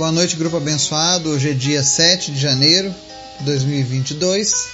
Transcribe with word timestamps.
Boa 0.00 0.12
noite, 0.12 0.34
grupo 0.34 0.56
abençoado. 0.56 1.28
Hoje 1.28 1.50
é 1.50 1.52
dia 1.52 1.82
7 1.82 2.32
de 2.32 2.40
janeiro 2.40 2.88
de 3.38 3.44
2022. 3.44 4.68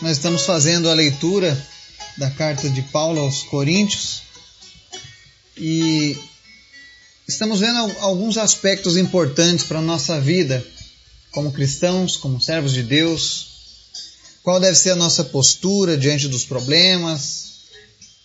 Nós 0.00 0.16
estamos 0.16 0.42
fazendo 0.42 0.90
a 0.90 0.92
leitura 0.92 1.56
da 2.18 2.28
carta 2.28 2.68
de 2.68 2.82
Paulo 2.82 3.20
aos 3.20 3.44
Coríntios 3.44 4.22
e 5.56 6.18
estamos 7.28 7.60
vendo 7.60 7.78
alguns 8.00 8.38
aspectos 8.38 8.96
importantes 8.96 9.64
para 9.64 9.78
a 9.78 9.82
nossa 9.82 10.20
vida 10.20 10.66
como 11.30 11.52
cristãos, 11.52 12.16
como 12.16 12.40
servos 12.40 12.72
de 12.72 12.82
Deus. 12.82 13.46
Qual 14.42 14.58
deve 14.58 14.74
ser 14.74 14.90
a 14.90 14.96
nossa 14.96 15.22
postura 15.22 15.96
diante 15.96 16.26
dos 16.26 16.44
problemas? 16.44 17.52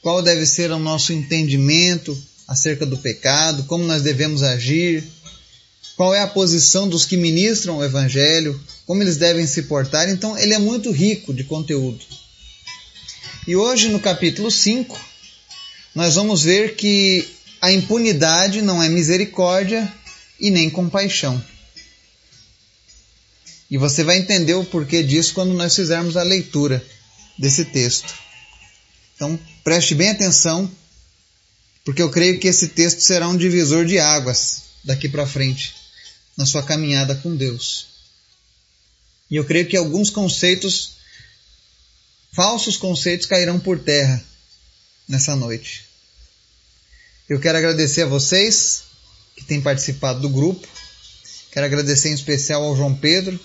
Qual 0.01 0.23
deve 0.23 0.43
ser 0.47 0.71
o 0.71 0.79
nosso 0.79 1.13
entendimento 1.13 2.19
acerca 2.47 2.83
do 2.83 2.97
pecado? 2.97 3.65
Como 3.65 3.83
nós 3.83 4.01
devemos 4.01 4.41
agir? 4.41 5.03
Qual 5.97 6.13
é 6.13 6.21
a 6.21 6.27
posição 6.27 6.87
dos 6.87 7.05
que 7.05 7.17
ministram 7.17 7.79
o 7.79 7.83
Evangelho, 7.83 8.57
como 8.85 9.01
eles 9.01 9.17
devem 9.17 9.47
se 9.47 9.63
portar. 9.63 10.07
Então, 10.07 10.37
ele 10.37 10.53
é 10.53 10.59
muito 10.59 10.91
rico 10.91 11.33
de 11.33 11.43
conteúdo. 11.43 12.05
E 13.47 13.55
hoje, 13.55 13.89
no 13.89 13.99
capítulo 13.99 14.51
5, 14.51 14.97
nós 15.95 16.13
vamos 16.13 16.43
ver 16.43 16.75
que 16.75 17.27
a 17.59 17.71
impunidade 17.71 18.61
não 18.61 18.81
é 18.81 18.87
misericórdia 18.87 19.91
e 20.39 20.51
nem 20.51 20.69
compaixão. 20.69 21.43
E 23.69 23.75
você 23.75 24.03
vai 24.03 24.19
entender 24.19 24.53
o 24.53 24.63
porquê 24.63 25.01
disso 25.01 25.33
quando 25.33 25.53
nós 25.53 25.75
fizermos 25.75 26.15
a 26.15 26.21
leitura 26.21 26.85
desse 27.39 27.65
texto. 27.65 28.13
Então, 29.15 29.37
preste 29.63 29.95
bem 29.95 30.09
atenção, 30.09 30.69
porque 31.83 32.03
eu 32.03 32.11
creio 32.11 32.39
que 32.39 32.47
esse 32.47 32.67
texto 32.67 33.01
será 33.01 33.27
um 33.27 33.35
divisor 33.35 33.83
de 33.83 33.97
águas 33.97 34.61
daqui 34.85 35.09
para 35.09 35.25
frente 35.25 35.86
na 36.37 36.45
sua 36.45 36.61
caminhada 36.61 37.15
com 37.15 37.35
Deus. 37.35 37.87
E 39.29 39.35
eu 39.35 39.43
creio 39.43 39.67
que 39.67 39.75
alguns 39.75 40.11
conceitos, 40.11 40.91
falsos 42.31 42.77
conceitos, 42.77 43.25
cairão 43.25 43.59
por 43.59 43.79
terra 43.79 44.23
nessa 45.09 45.35
noite. 45.35 45.85
Eu 47.27 47.39
quero 47.39 47.57
agradecer 47.57 48.03
a 48.03 48.07
vocês 48.07 48.83
que 49.35 49.43
têm 49.43 49.59
participado 49.59 50.21
do 50.21 50.29
grupo. 50.29 50.65
Quero 51.51 51.65
agradecer 51.65 52.09
em 52.09 52.13
especial 52.13 52.63
ao 52.63 52.77
João 52.77 52.95
Pedro 52.95 53.37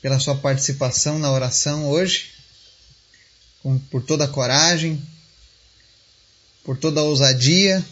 pela 0.00 0.18
sua 0.18 0.36
participação 0.36 1.18
na 1.18 1.30
oração 1.30 1.88
hoje, 1.88 2.30
por 3.90 4.02
toda 4.02 4.24
a 4.24 4.28
coragem, 4.28 5.00
por 6.64 6.76
toda 6.76 7.00
a 7.00 7.04
ousadia 7.04 7.84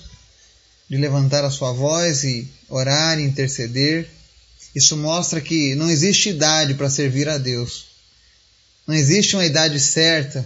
de 0.91 0.97
levantar 0.97 1.45
a 1.45 1.51
sua 1.53 1.73
voz 1.73 2.25
e 2.25 2.49
orar 2.69 3.21
e 3.21 3.23
interceder. 3.23 4.11
Isso 4.75 4.97
mostra 4.97 5.41
que 5.41 5.77
não 5.77 5.89
existe 5.89 6.31
idade 6.31 6.75
para 6.75 6.91
servir 6.91 7.29
a 7.29 7.39
Deus. 7.39 7.87
Não 8.89 8.95
existe 8.97 9.37
uma 9.37 9.47
idade 9.47 9.79
certa 9.79 10.45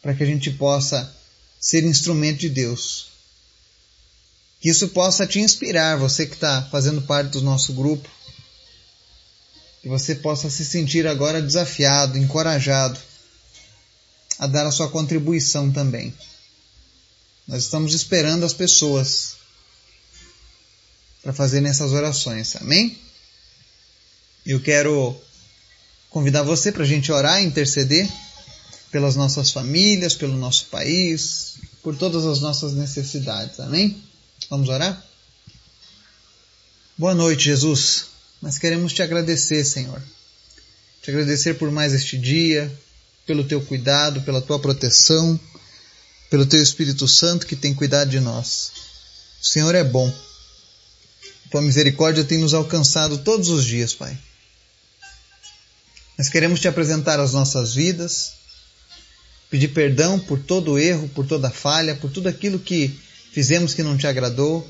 para 0.00 0.14
que 0.14 0.22
a 0.22 0.26
gente 0.26 0.48
possa 0.52 1.12
ser 1.60 1.82
instrumento 1.82 2.38
de 2.38 2.48
Deus. 2.48 3.08
Que 4.60 4.68
isso 4.68 4.88
possa 4.88 5.26
te 5.26 5.40
inspirar, 5.40 5.98
você 5.98 6.24
que 6.24 6.34
está 6.34 6.62
fazendo 6.70 7.02
parte 7.02 7.30
do 7.32 7.42
nosso 7.42 7.72
grupo. 7.72 8.08
Que 9.82 9.88
você 9.88 10.14
possa 10.14 10.48
se 10.48 10.64
sentir 10.64 11.04
agora 11.04 11.42
desafiado, 11.42 12.16
encorajado 12.16 12.98
a 14.38 14.46
dar 14.46 14.66
a 14.66 14.70
sua 14.70 14.88
contribuição 14.88 15.72
também. 15.72 16.14
Nós 17.46 17.64
estamos 17.64 17.92
esperando 17.92 18.44
as 18.44 18.54
pessoas 18.54 19.34
para 21.22 21.32
fazer 21.32 21.60
nessas 21.60 21.92
orações, 21.92 22.56
amém? 22.56 22.98
Eu 24.46 24.60
quero 24.60 25.16
convidar 26.08 26.42
você 26.42 26.70
para 26.70 26.84
a 26.84 26.86
gente 26.86 27.10
orar 27.10 27.42
e 27.42 27.46
interceder 27.46 28.08
pelas 28.90 29.16
nossas 29.16 29.50
famílias, 29.50 30.14
pelo 30.14 30.36
nosso 30.36 30.66
país, 30.66 31.54
por 31.82 31.96
todas 31.96 32.24
as 32.26 32.40
nossas 32.40 32.74
necessidades, 32.74 33.58
amém? 33.58 34.02
Vamos 34.48 34.68
orar? 34.68 35.04
Boa 36.96 37.14
noite, 37.14 37.44
Jesus. 37.44 38.06
Nós 38.40 38.58
queremos 38.58 38.92
te 38.92 39.02
agradecer, 39.02 39.64
Senhor. 39.64 40.02
Te 41.02 41.10
agradecer 41.10 41.54
por 41.54 41.70
mais 41.72 41.92
este 41.92 42.16
dia, 42.16 42.72
pelo 43.26 43.44
teu 43.44 43.60
cuidado, 43.60 44.22
pela 44.22 44.40
tua 44.40 44.58
proteção 44.58 45.38
pelo 46.32 46.46
Teu 46.46 46.62
Espírito 46.62 47.06
Santo 47.06 47.46
que 47.46 47.54
tem 47.54 47.74
cuidado 47.74 48.08
de 48.08 48.18
nós. 48.18 48.72
O 49.42 49.44
Senhor 49.44 49.74
é 49.74 49.84
bom. 49.84 50.10
Tua 51.50 51.60
misericórdia 51.60 52.24
tem 52.24 52.38
nos 52.38 52.54
alcançado 52.54 53.18
todos 53.18 53.50
os 53.50 53.66
dias, 53.66 53.92
Pai. 53.92 54.16
Nós 56.16 56.30
queremos 56.30 56.58
te 56.58 56.66
apresentar 56.66 57.20
as 57.20 57.34
nossas 57.34 57.74
vidas, 57.74 58.32
pedir 59.50 59.68
perdão 59.74 60.18
por 60.18 60.38
todo 60.38 60.78
erro, 60.78 61.06
por 61.10 61.26
toda 61.26 61.50
falha, 61.50 61.96
por 61.96 62.10
tudo 62.10 62.30
aquilo 62.30 62.58
que 62.58 62.98
fizemos 63.30 63.74
que 63.74 63.82
não 63.82 63.98
te 63.98 64.06
agradou, 64.06 64.66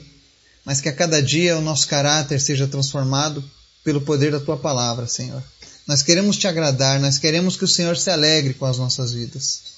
mas 0.65 0.81
que 0.81 0.89
a 0.89 0.93
cada 0.93 1.23
dia 1.23 1.57
o 1.57 1.63
nosso 1.63 1.87
caráter 1.87 2.41
seja 2.41 2.67
transformado 2.67 3.45
pelo 3.85 4.01
poder 4.01 4.33
da 4.33 4.41
tua 4.41 4.57
palavra, 4.57 5.07
Senhor. 5.07 5.45
Nós 5.87 6.03
queremos 6.03 6.37
te 6.37 6.49
agradar, 6.49 6.99
nós 6.99 7.19
queremos 7.19 7.57
que 7.57 7.65
o 7.65 7.69
Senhor 7.69 7.97
se 7.97 8.11
alegre 8.11 8.53
com 8.53 8.67
as 8.67 8.79
nossas 8.79 9.13
vidas. 9.13 9.72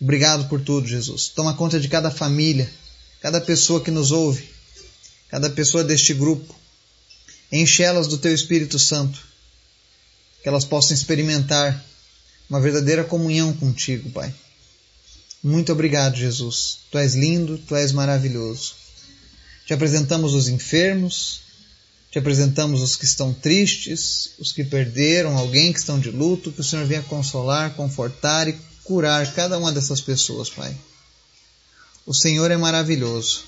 Obrigado 0.00 0.48
por 0.48 0.60
tudo, 0.60 0.86
Jesus. 0.86 1.28
Toma 1.28 1.54
conta 1.54 1.80
de 1.80 1.88
cada 1.88 2.10
família, 2.10 2.70
cada 3.20 3.40
pessoa 3.40 3.82
que 3.82 3.90
nos 3.90 4.12
ouve, 4.12 4.48
cada 5.28 5.50
pessoa 5.50 5.82
deste 5.82 6.14
grupo. 6.14 6.54
Enche 7.50 7.82
elas 7.82 8.06
do 8.06 8.18
Teu 8.18 8.32
Espírito 8.32 8.78
Santo, 8.78 9.20
que 10.42 10.48
elas 10.48 10.64
possam 10.64 10.94
experimentar 10.94 11.84
uma 12.48 12.60
verdadeira 12.60 13.02
comunhão 13.02 13.52
contigo, 13.52 14.10
Pai. 14.10 14.32
Muito 15.42 15.72
obrigado, 15.72 16.16
Jesus. 16.16 16.78
Tu 16.90 16.98
és 16.98 17.14
lindo, 17.14 17.58
tu 17.58 17.74
és 17.74 17.92
maravilhoso. 17.92 18.74
Te 19.66 19.74
apresentamos 19.74 20.32
os 20.32 20.48
enfermos, 20.48 21.40
te 22.10 22.18
apresentamos 22.18 22.80
os 22.82 22.96
que 22.96 23.04
estão 23.04 23.34
tristes, 23.34 24.30
os 24.38 24.50
que 24.52 24.64
perderam 24.64 25.36
alguém, 25.36 25.72
que 25.72 25.78
estão 25.78 26.00
de 26.00 26.10
luto, 26.10 26.50
que 26.50 26.60
o 26.60 26.64
Senhor 26.64 26.86
venha 26.86 27.02
consolar, 27.02 27.74
confortar 27.74 28.48
e 28.48 28.58
curar 28.88 29.34
cada 29.34 29.58
uma 29.58 29.70
dessas 29.70 30.00
pessoas, 30.00 30.48
Pai. 30.48 30.74
O 32.06 32.14
Senhor 32.14 32.50
é 32.50 32.56
maravilhoso. 32.56 33.42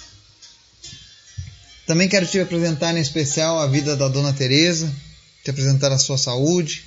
Também 1.87 2.11
quero 2.11 2.27
te 2.27 2.39
apresentar 2.39 2.95
em 2.95 3.01
especial 3.01 3.59
a 3.59 3.67
vida 3.67 3.97
da 3.97 4.07
Dona 4.07 4.35
Teresa, 4.35 4.95
te 5.43 5.49
apresentar 5.49 5.91
a 5.93 5.99
sua 5.99 6.19
saúde 6.19 6.85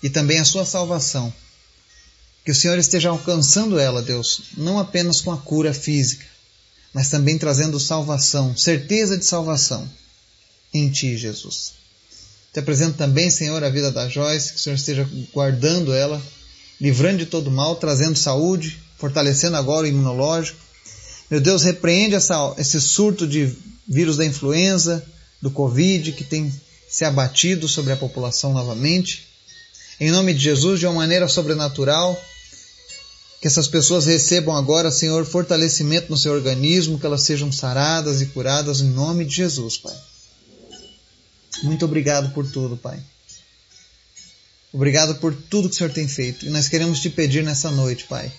e 0.00 0.08
também 0.08 0.38
a 0.38 0.44
sua 0.44 0.64
salvação. 0.64 1.34
Que 2.44 2.52
o 2.52 2.54
Senhor 2.54 2.78
esteja 2.78 3.08
alcançando 3.08 3.80
ela, 3.80 4.00
Deus, 4.00 4.42
não 4.56 4.78
apenas 4.78 5.20
com 5.20 5.32
a 5.32 5.36
cura 5.36 5.74
física, 5.74 6.24
mas 6.94 7.10
também 7.10 7.36
trazendo 7.36 7.80
salvação, 7.80 8.56
certeza 8.56 9.18
de 9.18 9.24
salvação 9.24 9.90
em 10.72 10.88
Ti, 10.88 11.16
Jesus. 11.16 11.72
Te 12.52 12.60
apresento 12.60 12.96
também, 12.96 13.28
Senhor, 13.28 13.62
a 13.64 13.68
vida 13.68 13.90
da 13.90 14.08
Joyce, 14.08 14.52
que 14.52 14.58
o 14.60 14.62
Senhor 14.62 14.76
esteja 14.76 15.10
guardando 15.34 15.92
ela 15.92 16.22
livrando 16.80 17.18
de 17.18 17.26
todo 17.26 17.50
mal, 17.50 17.76
trazendo 17.76 18.16
saúde, 18.16 18.78
fortalecendo 18.96 19.56
agora 19.56 19.86
o 19.86 19.88
imunológico. 19.88 20.58
Meu 21.30 21.40
Deus, 21.40 21.62
repreende 21.62 22.14
essa, 22.14 22.54
esse 22.58 22.80
surto 22.80 23.26
de 23.26 23.52
vírus 23.86 24.16
da 24.16 24.24
influenza, 24.24 25.04
do 25.40 25.50
Covid, 25.50 26.12
que 26.12 26.24
tem 26.24 26.52
se 26.88 27.04
abatido 27.04 27.68
sobre 27.68 27.92
a 27.92 27.96
população 27.96 28.52
novamente. 28.52 29.26
Em 30.00 30.10
nome 30.10 30.34
de 30.34 30.40
Jesus, 30.40 30.80
de 30.80 30.86
uma 30.86 30.94
maneira 30.94 31.28
sobrenatural, 31.28 32.18
que 33.40 33.46
essas 33.46 33.66
pessoas 33.66 34.06
recebam 34.06 34.54
agora, 34.54 34.90
Senhor, 34.90 35.24
fortalecimento 35.24 36.10
no 36.10 36.16
seu 36.16 36.32
organismo, 36.32 36.98
que 36.98 37.06
elas 37.06 37.22
sejam 37.22 37.50
saradas 37.52 38.20
e 38.20 38.26
curadas 38.26 38.80
em 38.80 38.90
nome 38.90 39.24
de 39.24 39.36
Jesus, 39.36 39.76
Pai. 39.76 39.96
Muito 41.62 41.84
obrigado 41.84 42.32
por 42.32 42.46
tudo, 42.50 42.76
Pai. 42.76 43.00
Obrigado 44.76 45.14
por 45.14 45.34
tudo 45.34 45.70
que 45.70 45.74
o 45.74 45.78
Senhor 45.78 45.90
tem 45.90 46.06
feito. 46.06 46.44
E 46.44 46.50
nós 46.50 46.68
queremos 46.68 47.00
te 47.00 47.08
pedir 47.08 47.42
nessa 47.42 47.70
noite, 47.70 48.04
Pai. 48.04 48.30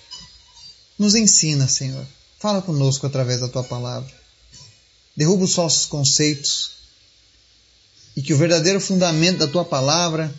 Nos 0.95 1.15
ensina, 1.15 1.67
Senhor. 1.67 2.05
Fala 2.37 2.61
conosco 2.61 3.07
através 3.07 3.39
da 3.39 3.47
tua 3.47 3.63
palavra. 3.63 4.13
Derruba 5.15 5.45
os 5.45 5.55
falsos 5.55 5.87
conceitos. 5.87 6.73
E 8.15 8.21
que 8.21 8.35
o 8.35 8.37
verdadeiro 8.37 8.79
fundamento 8.79 9.39
da 9.39 9.47
tua 9.47 9.65
palavra 9.65 10.31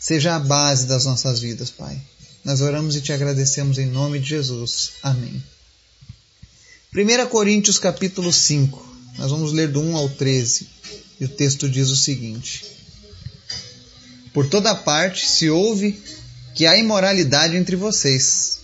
seja 0.00 0.34
a 0.34 0.40
base 0.40 0.86
das 0.86 1.04
nossas 1.04 1.38
vidas, 1.38 1.70
Pai. 1.70 2.02
Nós 2.44 2.60
oramos 2.60 2.96
e 2.96 3.00
te 3.00 3.12
agradecemos 3.12 3.78
em 3.78 3.86
nome 3.86 4.18
de 4.18 4.30
Jesus. 4.30 4.94
Amém. 5.04 5.40
1 6.92 7.28
Coríntios 7.28 7.78
capítulo 7.78 8.32
5. 8.32 8.96
Nós 9.16 9.30
vamos 9.30 9.52
ler 9.52 9.70
do 9.70 9.80
1 9.80 9.96
ao 9.98 10.08
13. 10.08 10.66
E 11.20 11.26
o 11.26 11.28
texto 11.28 11.70
diz 11.70 11.90
o 11.90 11.96
seguinte: 11.96 12.77
por 14.32 14.48
toda 14.48 14.74
parte 14.74 15.28
se 15.28 15.50
ouve 15.50 16.00
que 16.54 16.66
há 16.66 16.76
imoralidade 16.76 17.56
entre 17.56 17.76
vocês. 17.76 18.58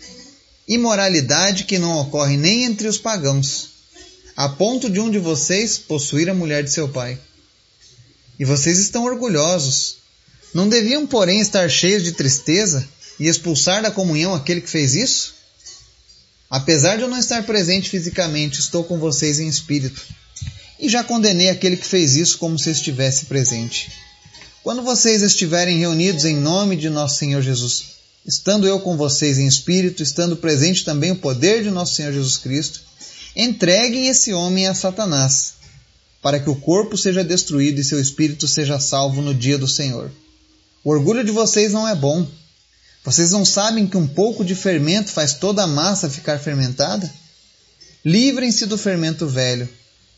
Imoralidade 0.66 1.64
que 1.64 1.78
não 1.78 1.98
ocorre 1.98 2.36
nem 2.36 2.64
entre 2.64 2.88
os 2.88 2.98
pagãos. 2.98 3.70
a 4.36 4.48
ponto 4.48 4.90
de 4.90 4.98
um 4.98 5.10
de 5.10 5.18
vocês 5.18 5.78
possuir 5.78 6.28
a 6.28 6.34
mulher 6.34 6.64
de 6.64 6.70
seu 6.72 6.88
pai. 6.88 7.16
E 8.38 8.44
vocês 8.44 8.78
estão 8.80 9.04
orgulhosos. 9.04 9.98
Não 10.52 10.68
deviam, 10.68 11.06
porém, 11.06 11.40
estar 11.40 11.68
cheios 11.68 12.02
de 12.02 12.12
tristeza 12.12 12.86
e 13.18 13.28
expulsar 13.28 13.82
da 13.82 13.92
comunhão 13.92 14.34
aquele 14.34 14.60
que 14.60 14.68
fez 14.68 14.94
isso? 14.94 15.34
Apesar 16.50 16.96
de 16.96 17.02
eu 17.02 17.08
não 17.08 17.18
estar 17.18 17.44
presente 17.44 17.90
fisicamente, 17.90 18.60
estou 18.60 18.84
com 18.84 18.98
vocês 18.98 19.38
em 19.38 19.48
espírito. 19.48 20.02
E 20.78 20.88
já 20.88 21.04
condenei 21.04 21.48
aquele 21.48 21.76
que 21.76 21.86
fez 21.86 22.16
isso 22.16 22.38
como 22.38 22.58
se 22.58 22.70
estivesse 22.70 23.26
presente. 23.26 23.92
Quando 24.64 24.82
vocês 24.82 25.20
estiverem 25.20 25.78
reunidos 25.78 26.24
em 26.24 26.36
nome 26.36 26.74
de 26.74 26.88
nosso 26.88 27.18
Senhor 27.18 27.42
Jesus, 27.42 27.84
estando 28.24 28.66
eu 28.66 28.80
com 28.80 28.96
vocês 28.96 29.36
em 29.36 29.46
espírito, 29.46 30.02
estando 30.02 30.38
presente 30.38 30.86
também 30.86 31.12
o 31.12 31.16
poder 31.16 31.62
de 31.62 31.70
nosso 31.70 31.94
Senhor 31.94 32.14
Jesus 32.14 32.38
Cristo, 32.38 32.80
entreguem 33.36 34.08
esse 34.08 34.32
homem 34.32 34.66
a 34.66 34.72
Satanás, 34.72 35.52
para 36.22 36.40
que 36.40 36.48
o 36.48 36.56
corpo 36.56 36.96
seja 36.96 37.22
destruído 37.22 37.78
e 37.78 37.84
seu 37.84 38.00
espírito 38.00 38.48
seja 38.48 38.80
salvo 38.80 39.20
no 39.20 39.34
dia 39.34 39.58
do 39.58 39.68
Senhor. 39.68 40.10
O 40.82 40.88
orgulho 40.88 41.22
de 41.22 41.30
vocês 41.30 41.74
não 41.74 41.86
é 41.86 41.94
bom. 41.94 42.26
Vocês 43.04 43.32
não 43.32 43.44
sabem 43.44 43.86
que 43.86 43.98
um 43.98 44.06
pouco 44.06 44.42
de 44.42 44.54
fermento 44.54 45.10
faz 45.10 45.34
toda 45.34 45.64
a 45.64 45.66
massa 45.66 46.08
ficar 46.08 46.38
fermentada? 46.38 47.12
Livrem-se 48.02 48.64
do 48.64 48.78
fermento 48.78 49.26
velho, 49.26 49.68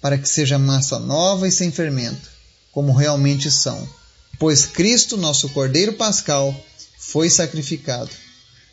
para 0.00 0.16
que 0.16 0.28
seja 0.28 0.56
massa 0.56 1.00
nova 1.00 1.49
e 1.49 1.50
sem 1.50 1.72
fermento, 1.72 2.31
como 2.70 2.92
realmente 2.92 3.50
são. 3.50 4.05
Pois 4.38 4.66
Cristo, 4.66 5.16
nosso 5.16 5.48
Cordeiro 5.50 5.94
Pascal, 5.94 6.54
foi 6.98 7.30
sacrificado. 7.30 8.10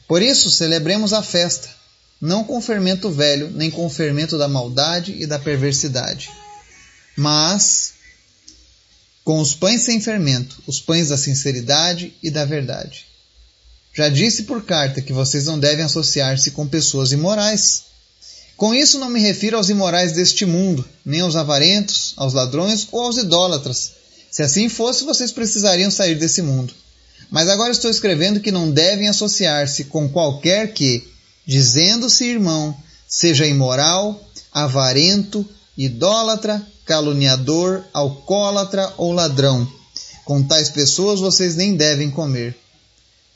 Por 0.08 0.22
isso, 0.22 0.52
celebremos 0.52 1.14
a 1.14 1.24
festa, 1.24 1.70
não 2.20 2.44
com 2.44 2.62
fermento 2.62 3.10
velho, 3.10 3.50
nem 3.52 3.72
com 3.72 3.90
fermento 3.90 4.38
da 4.38 4.48
maldade 4.48 5.16
e 5.18 5.26
da 5.26 5.40
perversidade, 5.40 6.30
mas 7.16 7.94
com 9.24 9.40
os 9.40 9.56
pães 9.56 9.84
sem 9.84 10.02
fermento, 10.02 10.62
os 10.68 10.82
pães 10.82 11.10
da 11.10 11.18
sinceridade 11.18 12.14
e 12.22 12.30
da 12.30 12.44
verdade. 12.44 13.06
Já 13.94 14.10
disse 14.10 14.44
por 14.44 14.66
carta 14.66 15.02
que 15.02 15.14
vocês 15.14 15.46
não 15.46 15.58
devem 15.58 15.86
associar-se 15.86 16.52
com 16.52 16.68
pessoas 16.68 17.12
imorais. 17.12 17.84
Com 18.58 18.74
isso 18.74 19.00
não 19.00 19.10
me 19.10 19.20
refiro 19.20 19.56
aos 19.56 19.70
imorais 19.70 20.14
deste 20.14 20.46
mundo, 20.46 20.84
nem 21.06 21.22
aos 21.22 21.36
avarentos, 21.36 22.14
aos 22.18 22.34
ladrões 22.34 22.88
ou 22.92 23.02
aos 23.02 23.18
idólatras. 23.18 23.94
Se 24.34 24.42
assim 24.42 24.68
fosse, 24.68 25.04
vocês 25.04 25.32
precisariam 25.32 25.92
sair 25.92 26.16
desse 26.16 26.42
mundo. 26.42 26.74
Mas 27.30 27.48
agora 27.48 27.72
estou 27.72 27.92
escrevendo 27.92 28.40
que 28.40 28.52
não 28.52 28.72
devem 28.72 29.08
associar-se 29.08 29.84
com 29.84 30.10
qualquer 30.10 30.74
que, 30.74 31.08
dizendo-se 31.46 32.26
irmão, 32.26 32.76
seja 33.08 33.46
imoral, 33.46 34.28
avarento, 34.52 35.48
idólatra, 35.78 36.66
caluniador, 36.84 37.84
alcoólatra 37.94 38.92
ou 38.98 39.12
ladrão. 39.12 39.72
Com 40.26 40.42
tais 40.42 40.68
pessoas 40.68 41.20
vocês 41.20 41.56
nem 41.56 41.76
devem 41.76 42.10
comer. 42.10 42.58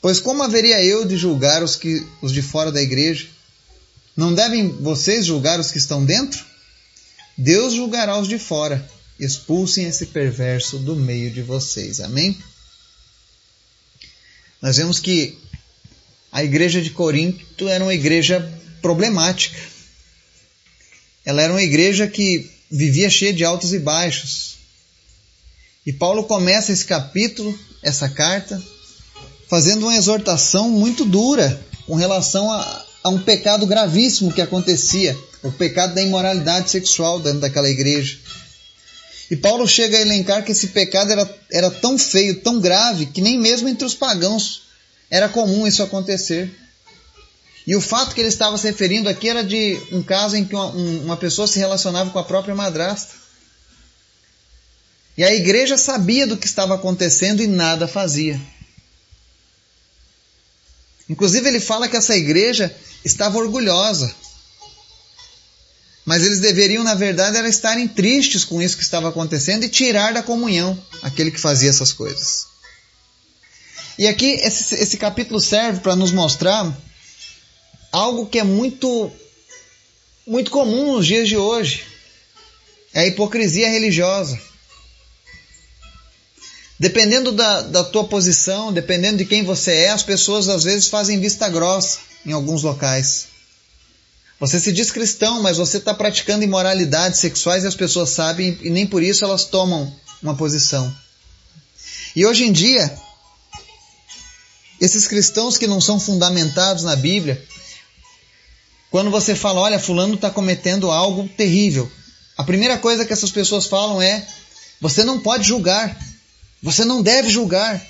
Pois 0.02 0.18
como 0.18 0.42
haveria 0.42 0.82
eu 0.82 1.06
de 1.06 1.16
julgar 1.16 1.62
os, 1.62 1.76
que, 1.76 2.04
os 2.20 2.32
de 2.32 2.42
fora 2.42 2.72
da 2.72 2.82
igreja? 2.82 3.28
Não 4.16 4.34
devem 4.34 4.68
vocês 4.68 5.24
julgar 5.24 5.60
os 5.60 5.70
que 5.70 5.78
estão 5.78 6.04
dentro? 6.04 6.44
Deus 7.36 7.72
julgará 7.72 8.18
os 8.18 8.26
de 8.26 8.36
fora. 8.36 8.84
Expulsem 9.18 9.86
esse 9.86 10.06
perverso 10.06 10.78
do 10.78 10.94
meio 10.94 11.30
de 11.30 11.42
vocês. 11.42 12.00
Amém? 12.00 12.38
nós 14.60 14.76
vemos 14.76 14.98
que 14.98 15.38
a 16.32 16.42
igreja 16.42 16.82
de 16.82 16.90
Corinto 16.90 17.68
era 17.68 17.82
uma 17.82 17.94
igreja 17.94 18.52
problemática. 18.82 19.58
Ela 21.24 21.42
era 21.42 21.52
uma 21.52 21.62
igreja 21.62 22.06
que 22.06 22.50
vivia 22.70 23.08
cheia 23.08 23.32
de 23.32 23.44
altos 23.44 23.72
e 23.72 23.78
baixos. 23.78 24.56
E 25.86 25.92
Paulo 25.92 26.24
começa 26.24 26.72
esse 26.72 26.84
capítulo, 26.84 27.56
essa 27.82 28.08
carta, 28.08 28.62
fazendo 29.48 29.84
uma 29.84 29.96
exortação 29.96 30.70
muito 30.70 31.04
dura 31.04 31.60
com 31.86 31.94
relação 31.94 32.50
a, 32.50 32.86
a 33.04 33.08
um 33.08 33.22
pecado 33.22 33.66
gravíssimo 33.66 34.32
que 34.32 34.42
acontecia, 34.42 35.16
o 35.42 35.50
pecado 35.52 35.94
da 35.94 36.02
imoralidade 36.02 36.70
sexual 36.70 37.20
dentro 37.20 37.40
daquela 37.40 37.70
igreja. 37.70 38.18
E 39.30 39.36
Paulo 39.36 39.66
chega 39.66 39.98
a 39.98 40.00
elencar 40.00 40.42
que 40.44 40.52
esse 40.52 40.68
pecado 40.68 41.12
era, 41.12 41.38
era 41.52 41.70
tão 41.70 41.98
feio, 41.98 42.40
tão 42.40 42.60
grave, 42.60 43.06
que 43.06 43.20
nem 43.20 43.38
mesmo 43.38 43.68
entre 43.68 43.84
os 43.84 43.94
pagãos 43.94 44.62
era 45.10 45.28
comum 45.28 45.66
isso 45.66 45.82
acontecer. 45.82 46.50
E 47.66 47.76
o 47.76 47.80
fato 47.80 48.14
que 48.14 48.20
ele 48.20 48.30
estava 48.30 48.56
se 48.56 48.66
referindo 48.66 49.08
aqui 49.08 49.28
era 49.28 49.44
de 49.44 49.78
um 49.92 50.02
caso 50.02 50.36
em 50.36 50.44
que 50.44 50.54
uma, 50.54 50.66
uma 50.68 51.16
pessoa 51.16 51.46
se 51.46 51.58
relacionava 51.58 52.10
com 52.10 52.18
a 52.18 52.24
própria 52.24 52.54
madrasta. 52.54 53.14
E 55.18 55.24
a 55.24 55.34
igreja 55.34 55.76
sabia 55.76 56.26
do 56.26 56.36
que 56.36 56.46
estava 56.46 56.76
acontecendo 56.76 57.42
e 57.42 57.46
nada 57.46 57.86
fazia. 57.86 58.40
Inclusive, 61.08 61.48
ele 61.48 61.60
fala 61.60 61.88
que 61.88 61.96
essa 61.96 62.16
igreja 62.16 62.74
estava 63.04 63.36
orgulhosa. 63.36 64.14
Mas 66.08 66.24
eles 66.24 66.40
deveriam, 66.40 66.82
na 66.82 66.94
verdade, 66.94 67.36
era 67.36 67.46
estarem 67.46 67.86
tristes 67.86 68.42
com 68.42 68.62
isso 68.62 68.78
que 68.78 68.82
estava 68.82 69.10
acontecendo 69.10 69.64
e 69.64 69.68
tirar 69.68 70.14
da 70.14 70.22
comunhão 70.22 70.82
aquele 71.02 71.30
que 71.30 71.38
fazia 71.38 71.68
essas 71.68 71.92
coisas. 71.92 72.46
E 73.98 74.08
aqui 74.08 74.30
esse, 74.42 74.74
esse 74.76 74.96
capítulo 74.96 75.38
serve 75.38 75.80
para 75.80 75.94
nos 75.94 76.10
mostrar 76.10 76.74
algo 77.92 78.24
que 78.24 78.38
é 78.38 78.42
muito 78.42 79.12
muito 80.26 80.50
comum 80.50 80.94
nos 80.94 81.06
dias 81.06 81.28
de 81.28 81.36
hoje. 81.36 81.84
É 82.94 83.00
a 83.00 83.06
hipocrisia 83.06 83.68
religiosa. 83.68 84.40
Dependendo 86.80 87.32
da, 87.32 87.60
da 87.60 87.84
tua 87.84 88.04
posição, 88.04 88.72
dependendo 88.72 89.18
de 89.18 89.26
quem 89.26 89.44
você 89.44 89.72
é, 89.72 89.90
as 89.90 90.02
pessoas 90.02 90.48
às 90.48 90.64
vezes 90.64 90.88
fazem 90.88 91.20
vista 91.20 91.50
grossa 91.50 91.98
em 92.24 92.32
alguns 92.32 92.62
locais. 92.62 93.27
Você 94.40 94.60
se 94.60 94.72
diz 94.72 94.90
cristão, 94.90 95.42
mas 95.42 95.56
você 95.56 95.78
está 95.78 95.92
praticando 95.92 96.44
imoralidades 96.44 97.18
sexuais 97.18 97.64
e 97.64 97.66
as 97.66 97.74
pessoas 97.74 98.10
sabem 98.10 98.56
e 98.62 98.70
nem 98.70 98.86
por 98.86 99.02
isso 99.02 99.24
elas 99.24 99.44
tomam 99.44 99.92
uma 100.22 100.36
posição. 100.36 100.94
E 102.14 102.24
hoje 102.24 102.44
em 102.44 102.52
dia, 102.52 102.96
esses 104.80 105.06
cristãos 105.06 105.56
que 105.56 105.66
não 105.66 105.80
são 105.80 105.98
fundamentados 105.98 106.84
na 106.84 106.94
Bíblia, 106.94 107.44
quando 108.90 109.10
você 109.10 109.34
fala, 109.34 109.60
olha, 109.60 109.78
fulano 109.78 110.14
está 110.14 110.30
cometendo 110.30 110.90
algo 110.90 111.28
terrível, 111.36 111.90
a 112.38 112.44
primeira 112.44 112.78
coisa 112.78 113.04
que 113.04 113.12
essas 113.12 113.32
pessoas 113.32 113.66
falam 113.66 114.00
é: 114.00 114.24
você 114.80 115.02
não 115.02 115.18
pode 115.18 115.46
julgar, 115.46 115.98
você 116.62 116.84
não 116.84 117.02
deve 117.02 117.28
julgar. 117.28 117.84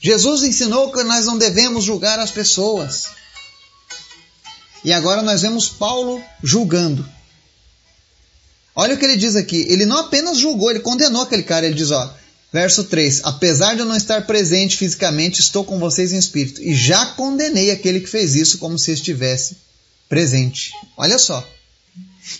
Jesus 0.00 0.42
ensinou 0.42 0.90
que 0.90 1.04
nós 1.04 1.26
não 1.26 1.38
devemos 1.38 1.84
julgar 1.84 2.18
as 2.18 2.32
pessoas. 2.32 3.21
E 4.84 4.92
agora 4.92 5.22
nós 5.22 5.42
vemos 5.42 5.68
Paulo 5.68 6.22
julgando. 6.42 7.06
Olha 8.74 8.94
o 8.94 8.98
que 8.98 9.04
ele 9.04 9.16
diz 9.16 9.36
aqui. 9.36 9.66
Ele 9.68 9.86
não 9.86 9.98
apenas 9.98 10.38
julgou, 10.38 10.70
ele 10.70 10.80
condenou 10.80 11.22
aquele 11.22 11.42
cara. 11.42 11.66
Ele 11.66 11.74
diz: 11.74 11.90
ó, 11.90 12.14
verso 12.52 12.84
3: 12.84 13.20
Apesar 13.24 13.74
de 13.74 13.80
eu 13.80 13.86
não 13.86 13.96
estar 13.96 14.26
presente 14.26 14.76
fisicamente, 14.76 15.40
estou 15.40 15.64
com 15.64 15.78
vocês 15.78 16.12
em 16.12 16.18
espírito. 16.18 16.62
E 16.62 16.74
já 16.74 17.06
condenei 17.06 17.70
aquele 17.70 18.00
que 18.00 18.08
fez 18.08 18.34
isso 18.34 18.58
como 18.58 18.78
se 18.78 18.92
estivesse 18.92 19.56
presente. 20.08 20.72
Olha 20.96 21.18
só. 21.18 21.46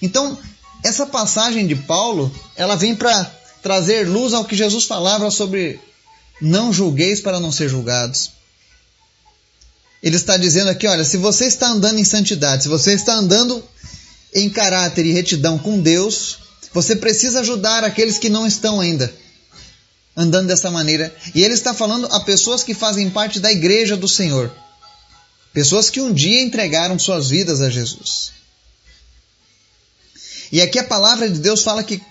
Então, 0.00 0.38
essa 0.82 1.06
passagem 1.06 1.66
de 1.66 1.76
Paulo, 1.76 2.34
ela 2.56 2.76
vem 2.76 2.94
para 2.94 3.24
trazer 3.62 4.08
luz 4.08 4.32
ao 4.32 4.44
que 4.44 4.56
Jesus 4.56 4.84
falava 4.84 5.30
sobre 5.30 5.78
não 6.40 6.72
julgueis 6.72 7.20
para 7.20 7.38
não 7.38 7.52
ser 7.52 7.68
julgados 7.68 8.30
ele 10.02 10.16
está 10.16 10.36
dizendo 10.36 10.68
aqui: 10.70 10.86
olha, 10.86 11.04
se 11.04 11.16
você 11.16 11.46
está 11.46 11.68
andando 11.68 11.98
em 11.98 12.04
santidade, 12.04 12.64
se 12.64 12.68
você 12.68 12.92
está 12.92 13.14
andando 13.14 13.62
em 14.34 14.50
caráter 14.50 15.06
e 15.06 15.12
retidão 15.12 15.58
com 15.58 15.80
Deus, 15.80 16.38
você 16.72 16.96
precisa 16.96 17.40
ajudar 17.40 17.84
aqueles 17.84 18.18
que 18.18 18.28
não 18.28 18.46
estão 18.46 18.80
ainda 18.80 19.12
andando 20.16 20.48
dessa 20.48 20.70
maneira. 20.70 21.14
E 21.34 21.42
ele 21.42 21.54
está 21.54 21.72
falando 21.72 22.06
a 22.06 22.20
pessoas 22.20 22.62
que 22.62 22.74
fazem 22.74 23.10
parte 23.10 23.38
da 23.38 23.52
igreja 23.52 23.96
do 23.96 24.08
Senhor, 24.08 24.50
pessoas 25.52 25.88
que 25.88 26.00
um 26.00 26.12
dia 26.12 26.42
entregaram 26.42 26.98
suas 26.98 27.28
vidas 27.28 27.60
a 27.60 27.70
Jesus. 27.70 28.32
E 30.50 30.60
aqui 30.60 30.78
a 30.78 30.84
palavra 30.84 31.30
de 31.30 31.38
Deus 31.38 31.62
fala 31.62 31.82
que 31.82 32.02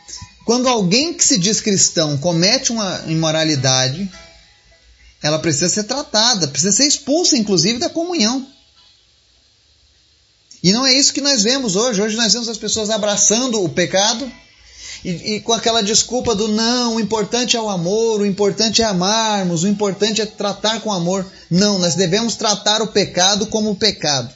quando 0.46 0.68
alguém 0.68 1.14
que 1.14 1.24
se 1.24 1.38
diz 1.38 1.62
cristão 1.62 2.18
comete 2.18 2.72
uma 2.72 3.04
imoralidade, 3.08 4.10
ela 5.22 5.40
precisa 5.40 5.70
ser 5.70 5.84
tratada, 5.84 6.48
precisa 6.48 6.72
ser 6.72 6.88
expulsa, 6.88 7.38
inclusive, 7.38 7.80
da 7.80 7.90
comunhão. 7.90 8.48
E 10.63 10.72
não 10.72 10.86
é 10.86 10.94
isso 10.94 11.13
que 11.13 11.22
nós 11.22 11.44
vemos 11.44 11.75
hoje. 11.75 12.01
Hoje 12.01 12.16
nós 12.16 12.34
vemos 12.34 12.50
as 12.50 12.58
pessoas 12.58 12.90
abraçando 12.90 13.63
o 13.63 13.70
pecado 13.70 14.32
e, 15.04 15.36
e, 15.36 15.42
com 15.42 15.54
aquela 15.54 15.82
desculpa 15.82 16.36
do 16.36 16.48
não, 16.48 16.96
o 16.96 17.00
importante 17.00 17.58
é 17.58 17.62
o 17.62 17.70
amor, 17.70 18.22
o 18.22 18.25
importante 18.25 18.84
é 18.84 18.86
amarmos, 18.86 19.63
o 19.63 19.68
importante 19.68 20.22
é 20.22 20.25
tratar 20.25 20.80
com 20.82 20.92
amor. 20.92 21.25
Não, 21.50 21.80
nós 21.80 21.96
devemos 21.96 22.36
tratar 22.36 22.82
o 22.82 22.88
pecado 22.88 23.48
como 23.48 23.75
pecado. 23.75 24.32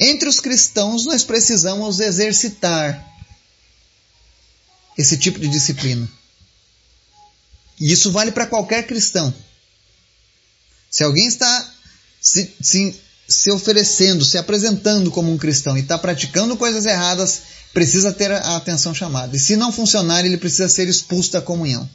Entre 0.00 0.28
os 0.28 0.40
cristãos, 0.40 1.04
nós 1.04 1.22
precisamos 1.22 2.00
exercitar 2.00 3.06
esse 4.96 5.18
tipo 5.18 5.38
de 5.38 5.48
disciplina. 5.48 6.08
E 7.80 7.92
isso 7.92 8.12
vale 8.12 8.32
para 8.32 8.46
qualquer 8.46 8.86
cristão. 8.86 9.32
Se 10.90 11.02
alguém 11.02 11.26
está 11.26 11.74
se, 12.20 12.54
se, 12.60 13.00
se, 13.28 13.50
oferecendo, 13.50 14.24
se 14.24 14.38
apresentando 14.38 15.10
como 15.10 15.32
um 15.32 15.38
cristão 15.38 15.76
e 15.76 15.80
está 15.80 15.98
praticando 15.98 16.56
coisas 16.56 16.86
erradas, 16.86 17.42
precisa 17.72 18.12
ter 18.12 18.30
a 18.30 18.56
atenção 18.56 18.94
chamada. 18.94 19.36
E 19.36 19.40
se 19.40 19.56
não 19.56 19.72
funcionar, 19.72 20.24
ele 20.24 20.38
precisa 20.38 20.68
ser 20.68 20.88
expulso 20.88 21.32
da 21.32 21.42
comunhão. 21.42 21.88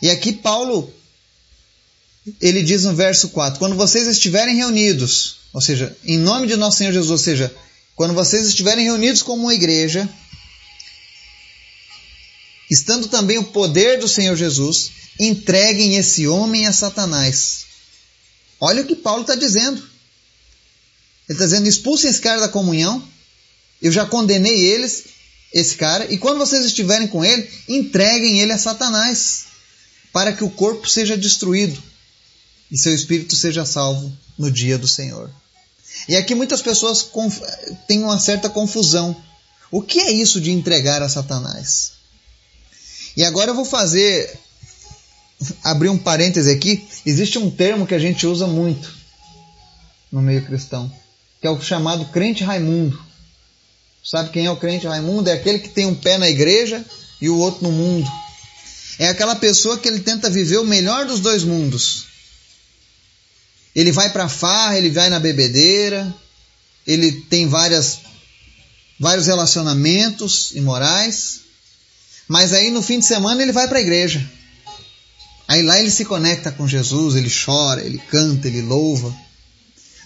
E 0.00 0.08
aqui 0.08 0.32
Paulo 0.32 0.92
ele 2.40 2.62
diz 2.62 2.84
no 2.84 2.94
verso 2.94 3.30
4: 3.30 3.58
Quando 3.58 3.76
vocês 3.76 4.06
estiverem 4.06 4.56
reunidos, 4.56 5.36
ou 5.52 5.60
seja, 5.60 5.96
em 6.04 6.18
nome 6.18 6.46
de 6.46 6.56
nosso 6.56 6.78
Senhor 6.78 6.92
Jesus, 6.92 7.10
ou 7.10 7.18
seja, 7.18 7.54
quando 7.94 8.14
vocês 8.14 8.46
estiverem 8.46 8.84
reunidos 8.84 9.22
como 9.22 9.42
uma 9.42 9.54
igreja, 9.54 10.08
estando 12.70 13.08
também 13.08 13.38
o 13.38 13.44
poder 13.44 13.98
do 13.98 14.08
Senhor 14.08 14.36
Jesus, 14.36 14.90
entreguem 15.18 15.96
esse 15.96 16.26
homem 16.26 16.66
a 16.66 16.72
Satanás. 16.72 17.66
Olha 18.60 18.82
o 18.82 18.86
que 18.86 18.96
Paulo 18.96 19.22
está 19.22 19.34
dizendo. 19.34 19.78
Ele 21.28 21.36
está 21.36 21.44
dizendo: 21.44 21.68
expulsem 21.68 22.10
esse 22.10 22.20
cara 22.20 22.40
da 22.40 22.48
comunhão. 22.48 23.02
Eu 23.80 23.92
já 23.92 24.04
condenei 24.04 24.64
eles, 24.64 25.04
esse 25.52 25.76
cara, 25.76 26.12
e 26.12 26.18
quando 26.18 26.38
vocês 26.38 26.64
estiverem 26.64 27.06
com 27.06 27.24
ele, 27.24 27.48
entreguem 27.68 28.40
ele 28.40 28.52
a 28.52 28.58
Satanás, 28.58 29.44
para 30.12 30.32
que 30.32 30.42
o 30.42 30.50
corpo 30.50 30.88
seja 30.88 31.16
destruído 31.16 31.80
e 32.70 32.76
seu 32.76 32.94
espírito 32.94 33.36
seja 33.36 33.64
salvo 33.64 34.12
no 34.36 34.50
dia 34.50 34.76
do 34.76 34.88
Senhor. 34.88 35.30
E 36.08 36.16
aqui 36.16 36.34
muitas 36.34 36.60
pessoas 36.60 37.08
têm 37.86 38.02
uma 38.02 38.18
certa 38.18 38.48
confusão. 38.48 39.16
O 39.70 39.82
que 39.82 40.00
é 40.00 40.10
isso 40.10 40.40
de 40.40 40.50
entregar 40.50 41.02
a 41.02 41.08
Satanás? 41.08 41.97
E 43.16 43.24
agora 43.24 43.50
eu 43.50 43.54
vou 43.54 43.64
fazer 43.64 44.38
abrir 45.62 45.88
um 45.88 45.98
parêntese 45.98 46.50
aqui. 46.50 46.86
Existe 47.04 47.38
um 47.38 47.50
termo 47.50 47.86
que 47.86 47.94
a 47.94 47.98
gente 47.98 48.26
usa 48.26 48.46
muito 48.46 48.96
no 50.10 50.22
meio 50.22 50.44
cristão, 50.44 50.90
que 51.40 51.46
é 51.46 51.50
o 51.50 51.60
chamado 51.60 52.06
crente 52.06 52.42
Raimundo. 52.42 52.98
Sabe 54.02 54.30
quem 54.30 54.46
é 54.46 54.50
o 54.50 54.56
crente 54.56 54.86
Raimundo? 54.86 55.28
É 55.28 55.34
aquele 55.34 55.58
que 55.58 55.68
tem 55.68 55.86
um 55.86 55.94
pé 55.94 56.16
na 56.18 56.28
igreja 56.28 56.84
e 57.20 57.28
o 57.28 57.36
outro 57.36 57.62
no 57.64 57.72
mundo. 57.72 58.10
É 58.98 59.08
aquela 59.08 59.36
pessoa 59.36 59.78
que 59.78 59.86
ele 59.86 60.00
tenta 60.00 60.30
viver 60.30 60.58
o 60.58 60.64
melhor 60.64 61.06
dos 61.06 61.20
dois 61.20 61.44
mundos. 61.44 62.06
Ele 63.74 63.92
vai 63.92 64.10
para 64.10 64.28
farra, 64.28 64.76
ele 64.76 64.90
vai 64.90 65.08
na 65.08 65.20
bebedeira, 65.20 66.12
ele 66.86 67.12
tem 67.12 67.46
várias, 67.46 68.00
vários 68.98 69.26
relacionamentos 69.26 70.52
imorais, 70.54 71.42
mas 72.28 72.52
aí 72.52 72.70
no 72.70 72.82
fim 72.82 72.98
de 72.98 73.06
semana 73.06 73.42
ele 73.42 73.52
vai 73.52 73.66
para 73.66 73.78
a 73.78 73.82
igreja. 73.82 74.24
Aí 75.48 75.62
lá 75.62 75.80
ele 75.80 75.90
se 75.90 76.04
conecta 76.04 76.52
com 76.52 76.68
Jesus, 76.68 77.16
ele 77.16 77.30
chora, 77.30 77.82
ele 77.82 77.98
canta, 77.98 78.46
ele 78.46 78.60
louva. 78.60 79.16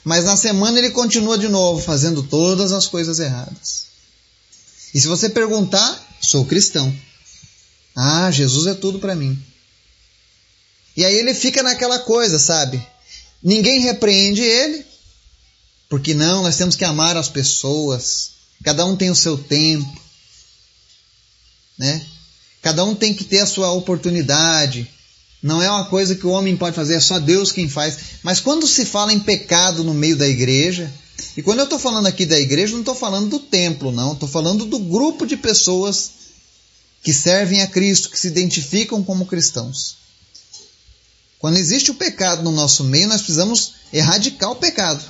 Mas 0.04 0.24
na 0.24 0.36
semana 0.36 0.78
ele 0.78 0.90
continua 0.90 1.36
de 1.36 1.48
novo 1.48 1.82
fazendo 1.82 2.22
todas 2.22 2.70
as 2.70 2.86
coisas 2.86 3.18
erradas. 3.18 3.86
E 4.94 5.00
se 5.00 5.08
você 5.08 5.28
perguntar, 5.28 6.00
sou 6.20 6.44
cristão. 6.44 6.94
Ah, 7.96 8.30
Jesus 8.30 8.68
é 8.68 8.74
tudo 8.74 9.00
para 9.00 9.16
mim. 9.16 9.40
E 10.96 11.04
aí 11.04 11.14
ele 11.14 11.34
fica 11.34 11.62
naquela 11.62 11.98
coisa, 11.98 12.38
sabe? 12.38 12.84
Ninguém 13.42 13.80
repreende 13.80 14.42
ele, 14.42 14.84
porque 15.88 16.14
não, 16.14 16.42
nós 16.42 16.56
temos 16.56 16.76
que 16.76 16.84
amar 16.84 17.16
as 17.16 17.28
pessoas. 17.28 18.32
Cada 18.62 18.84
um 18.84 18.96
tem 18.96 19.10
o 19.10 19.16
seu 19.16 19.36
tempo, 19.36 20.01
né? 21.78 22.04
Cada 22.60 22.84
um 22.84 22.94
tem 22.94 23.12
que 23.12 23.24
ter 23.24 23.40
a 23.40 23.46
sua 23.46 23.72
oportunidade. 23.72 24.88
Não 25.42 25.60
é 25.60 25.68
uma 25.68 25.86
coisa 25.86 26.14
que 26.14 26.26
o 26.26 26.30
homem 26.30 26.56
pode 26.56 26.76
fazer, 26.76 26.94
é 26.94 27.00
só 27.00 27.18
Deus 27.18 27.50
quem 27.50 27.68
faz. 27.68 27.98
Mas 28.22 28.38
quando 28.38 28.66
se 28.68 28.84
fala 28.84 29.12
em 29.12 29.18
pecado 29.18 29.82
no 29.82 29.92
meio 29.92 30.16
da 30.16 30.28
igreja, 30.28 30.92
e 31.36 31.42
quando 31.42 31.58
eu 31.58 31.64
estou 31.64 31.78
falando 31.78 32.06
aqui 32.06 32.24
da 32.24 32.38
igreja, 32.38 32.72
não 32.72 32.80
estou 32.80 32.94
falando 32.94 33.28
do 33.28 33.38
templo, 33.40 33.90
não. 33.90 34.12
Estou 34.12 34.28
falando 34.28 34.64
do 34.64 34.78
grupo 34.78 35.26
de 35.26 35.36
pessoas 35.36 36.10
que 37.02 37.12
servem 37.12 37.60
a 37.62 37.66
Cristo, 37.66 38.10
que 38.10 38.18
se 38.18 38.28
identificam 38.28 39.02
como 39.02 39.26
cristãos. 39.26 39.96
Quando 41.38 41.56
existe 41.56 41.90
o 41.90 41.94
pecado 41.94 42.42
no 42.42 42.52
nosso 42.52 42.84
meio, 42.84 43.08
nós 43.08 43.20
precisamos 43.20 43.74
erradicar 43.92 44.50
o 44.52 44.56
pecado. 44.56 45.04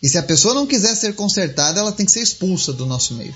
E 0.00 0.08
se 0.08 0.16
a 0.16 0.22
pessoa 0.22 0.54
não 0.54 0.66
quiser 0.66 0.94
ser 0.94 1.14
consertada, 1.14 1.80
ela 1.80 1.92
tem 1.92 2.06
que 2.06 2.12
ser 2.12 2.22
expulsa 2.22 2.72
do 2.72 2.86
nosso 2.86 3.14
meio. 3.14 3.34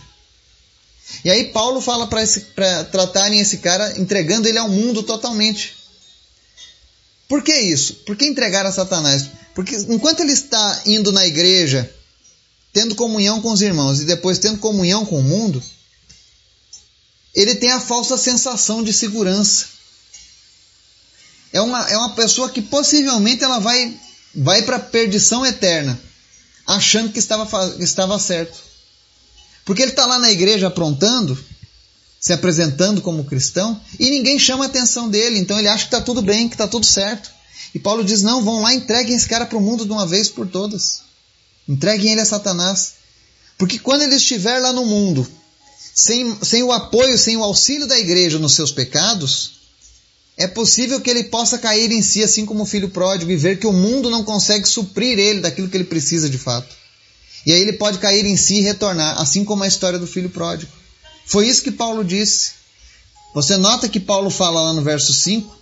E 1.24 1.30
aí 1.30 1.44
Paulo 1.46 1.80
fala 1.80 2.06
para 2.06 2.84
tratarem 2.84 3.40
esse 3.40 3.58
cara 3.58 3.98
entregando 3.98 4.48
ele 4.48 4.58
ao 4.58 4.68
mundo 4.68 5.02
totalmente. 5.02 5.76
Por 7.28 7.42
que 7.42 7.54
isso? 7.54 7.94
Por 8.06 8.16
que 8.16 8.26
entregar 8.26 8.66
a 8.66 8.72
Satanás? 8.72 9.26
Porque 9.54 9.76
enquanto 9.76 10.20
ele 10.20 10.32
está 10.32 10.82
indo 10.86 11.12
na 11.12 11.26
igreja, 11.26 11.90
tendo 12.72 12.94
comunhão 12.94 13.40
com 13.40 13.52
os 13.52 13.62
irmãos 13.62 14.00
e 14.00 14.04
depois 14.04 14.38
tendo 14.38 14.58
comunhão 14.58 15.06
com 15.06 15.18
o 15.18 15.22
mundo, 15.22 15.62
ele 17.34 17.54
tem 17.54 17.70
a 17.70 17.80
falsa 17.80 18.16
sensação 18.16 18.82
de 18.82 18.92
segurança 18.92 19.74
é 21.54 21.60
uma, 21.60 21.88
é 21.88 21.96
uma 21.96 22.16
pessoa 22.16 22.50
que 22.50 22.60
possivelmente 22.60 23.44
ela 23.44 23.60
vai, 23.60 23.96
vai 24.34 24.62
para 24.62 24.74
a 24.74 24.80
perdição 24.80 25.46
eterna, 25.46 25.98
achando 26.66 27.12
que 27.12 27.20
estava, 27.20 27.48
estava 27.78 28.18
certo. 28.18 28.58
Porque 29.64 29.82
ele 29.82 29.90
está 29.90 30.06
lá 30.06 30.18
na 30.18 30.30
igreja 30.30 30.66
aprontando, 30.66 31.38
se 32.20 32.32
apresentando 32.32 33.00
como 33.00 33.24
cristão, 33.24 33.80
e 33.98 34.10
ninguém 34.10 34.38
chama 34.38 34.64
a 34.64 34.66
atenção 34.66 35.08
dele, 35.08 35.38
então 35.38 35.58
ele 35.58 35.68
acha 35.68 35.84
que 35.84 35.94
está 35.94 36.00
tudo 36.00 36.22
bem, 36.22 36.48
que 36.48 36.54
está 36.54 36.68
tudo 36.68 36.86
certo. 36.86 37.30
E 37.74 37.78
Paulo 37.78 38.04
diz: 38.04 38.22
não, 38.22 38.44
vão 38.44 38.62
lá, 38.62 38.74
entreguem 38.74 39.16
esse 39.16 39.28
cara 39.28 39.46
para 39.46 39.58
o 39.58 39.60
mundo 39.60 39.84
de 39.84 39.92
uma 39.92 40.06
vez 40.06 40.28
por 40.28 40.46
todas. 40.46 41.02
Entreguem 41.68 42.12
ele 42.12 42.20
a 42.20 42.26
Satanás. 42.26 42.94
Porque 43.56 43.78
quando 43.78 44.02
ele 44.02 44.16
estiver 44.16 44.58
lá 44.58 44.72
no 44.72 44.84
mundo, 44.84 45.26
sem, 45.94 46.36
sem 46.42 46.62
o 46.62 46.72
apoio, 46.72 47.16
sem 47.16 47.36
o 47.36 47.42
auxílio 47.42 47.86
da 47.86 47.98
igreja 47.98 48.38
nos 48.38 48.54
seus 48.54 48.72
pecados, 48.72 49.60
é 50.36 50.46
possível 50.46 51.00
que 51.00 51.08
ele 51.08 51.24
possa 51.24 51.58
cair 51.58 51.90
em 51.92 52.02
si, 52.02 52.22
assim 52.22 52.44
como 52.44 52.64
o 52.64 52.66
filho 52.66 52.90
pródigo, 52.90 53.30
e 53.30 53.36
ver 53.36 53.58
que 53.58 53.66
o 53.66 53.72
mundo 53.72 54.10
não 54.10 54.24
consegue 54.24 54.68
suprir 54.68 55.18
ele 55.18 55.40
daquilo 55.40 55.68
que 55.68 55.76
ele 55.76 55.84
precisa 55.84 56.28
de 56.28 56.38
fato. 56.38 56.74
E 57.46 57.52
aí 57.52 57.60
ele 57.60 57.74
pode 57.74 57.98
cair 57.98 58.24
em 58.24 58.36
si 58.36 58.56
e 58.56 58.62
retornar, 58.62 59.20
assim 59.20 59.44
como 59.44 59.64
a 59.64 59.68
história 59.68 59.98
do 59.98 60.06
filho 60.06 60.30
pródigo. 60.30 60.72
Foi 61.26 61.46
isso 61.46 61.62
que 61.62 61.70
Paulo 61.70 62.04
disse. 62.04 62.52
Você 63.34 63.56
nota 63.56 63.88
que 63.88 64.00
Paulo 64.00 64.30
fala 64.30 64.62
lá 64.62 64.72
no 64.72 64.82
verso 64.82 65.12
5: 65.12 65.54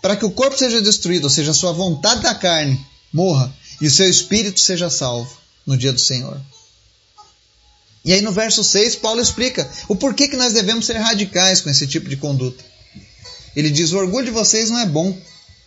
para 0.00 0.16
que 0.16 0.24
o 0.24 0.30
corpo 0.30 0.56
seja 0.56 0.80
destruído, 0.80 1.24
ou 1.24 1.30
seja, 1.30 1.50
a 1.50 1.54
sua 1.54 1.72
vontade 1.72 2.22
da 2.22 2.34
carne 2.34 2.80
morra, 3.12 3.52
e 3.80 3.86
o 3.86 3.90
seu 3.90 4.08
espírito 4.08 4.60
seja 4.60 4.90
salvo 4.90 5.36
no 5.66 5.76
dia 5.76 5.92
do 5.92 6.00
Senhor. 6.00 6.40
E 8.04 8.12
aí 8.12 8.22
no 8.22 8.32
verso 8.32 8.62
6, 8.62 8.96
Paulo 8.96 9.20
explica 9.20 9.68
o 9.88 9.96
porquê 9.96 10.28
que 10.28 10.36
nós 10.36 10.52
devemos 10.52 10.86
ser 10.86 10.96
radicais 10.98 11.60
com 11.60 11.68
esse 11.68 11.86
tipo 11.86 12.08
de 12.08 12.16
conduta. 12.16 12.64
Ele 13.56 13.70
diz: 13.70 13.92
O 13.92 13.98
orgulho 13.98 14.26
de 14.26 14.30
vocês 14.30 14.70
não 14.70 14.78
é 14.78 14.86
bom. 14.86 15.16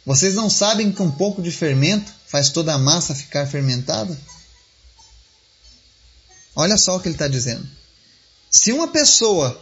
Vocês 0.05 0.33
não 0.33 0.49
sabem 0.49 0.91
que 0.91 1.01
um 1.01 1.11
pouco 1.11 1.41
de 1.41 1.51
fermento 1.51 2.11
faz 2.27 2.49
toda 2.49 2.73
a 2.73 2.77
massa 2.77 3.13
ficar 3.13 3.45
fermentada? 3.45 4.17
Olha 6.55 6.77
só 6.77 6.95
o 6.95 6.99
que 6.99 7.07
ele 7.07 7.15
está 7.15 7.27
dizendo. 7.27 7.67
Se 8.49 8.71
uma 8.71 8.87
pessoa 8.87 9.61